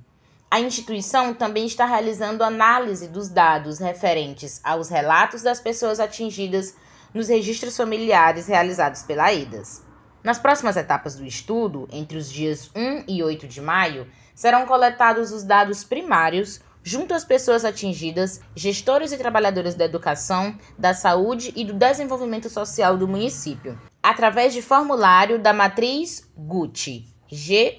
A 0.49 0.59
instituição 0.59 1.33
também 1.33 1.65
está 1.65 1.85
realizando 1.85 2.43
análise 2.43 3.07
dos 3.07 3.29
dados 3.29 3.79
referentes 3.79 4.61
aos 4.63 4.89
relatos 4.89 5.41
das 5.41 5.59
pessoas 5.59 5.99
atingidas 5.99 6.75
nos 7.13 7.27
registros 7.27 7.75
familiares 7.75 8.47
realizados 8.47 9.03
pela 9.03 9.33
EDAS. 9.33 9.84
Nas 10.25 10.39
próximas 10.39 10.75
etapas 10.75 11.15
do 11.15 11.23
estudo, 11.23 11.87
entre 11.91 12.17
os 12.17 12.31
dias 12.31 12.71
1 12.75 13.03
e 13.07 13.21
8 13.21 13.47
de 13.47 13.61
maio, 13.61 14.07
serão 14.33 14.65
coletados 14.65 15.31
os 15.31 15.43
dados 15.43 15.83
primários 15.83 16.59
junto 16.81 17.13
às 17.13 17.23
pessoas 17.23 17.63
atingidas, 17.63 18.41
gestores 18.55 19.11
e 19.11 19.19
trabalhadores 19.19 19.75
da 19.75 19.85
educação, 19.85 20.57
da 20.79 20.95
saúde 20.95 21.53
e 21.55 21.63
do 21.63 21.73
desenvolvimento 21.73 22.49
social 22.49 22.97
do 22.97 23.07
município, 23.07 23.79
através 24.01 24.51
de 24.51 24.63
formulário 24.63 25.37
da 25.37 25.53
matriz 25.53 26.27
GUT, 26.35 27.05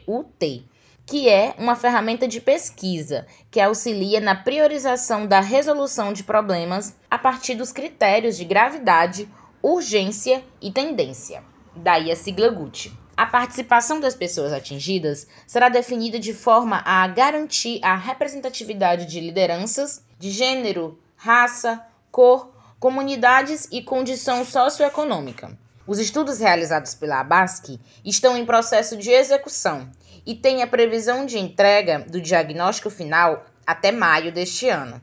GUT, 0.06 0.70
que 1.04 1.28
é 1.28 1.52
uma 1.58 1.74
ferramenta 1.74 2.28
de 2.28 2.40
pesquisa 2.40 3.26
que 3.50 3.60
auxilia 3.60 4.20
na 4.20 4.36
priorização 4.36 5.26
da 5.26 5.40
resolução 5.40 6.12
de 6.12 6.22
problemas 6.22 6.96
a 7.10 7.18
partir 7.18 7.56
dos 7.56 7.72
critérios 7.72 8.36
de 8.36 8.44
gravidade, 8.44 9.28
urgência 9.60 10.44
e 10.62 10.70
tendência. 10.70 11.55
Daí 11.76 12.10
a 12.10 12.16
sigla 12.16 12.48
GUT. 12.48 12.92
A 13.16 13.24
participação 13.24 13.98
das 13.98 14.14
pessoas 14.14 14.52
atingidas 14.52 15.26
será 15.46 15.68
definida 15.68 16.18
de 16.18 16.34
forma 16.34 16.82
a 16.84 17.06
garantir 17.08 17.80
a 17.82 17.96
representatividade 17.96 19.06
de 19.06 19.20
lideranças 19.20 20.04
de 20.18 20.30
gênero, 20.30 20.98
raça, 21.16 21.82
cor, 22.10 22.52
comunidades 22.78 23.68
e 23.72 23.82
condição 23.82 24.44
socioeconômica. 24.44 25.56
Os 25.86 25.98
estudos 25.98 26.40
realizados 26.40 26.94
pela 26.94 27.20
ABASC 27.20 27.80
estão 28.04 28.36
em 28.36 28.44
processo 28.44 28.96
de 28.96 29.10
execução 29.10 29.88
e 30.26 30.34
têm 30.34 30.62
a 30.62 30.66
previsão 30.66 31.24
de 31.24 31.38
entrega 31.38 32.00
do 32.00 32.20
diagnóstico 32.20 32.90
final 32.90 33.46
até 33.66 33.92
maio 33.92 34.32
deste 34.32 34.68
ano. 34.68 35.00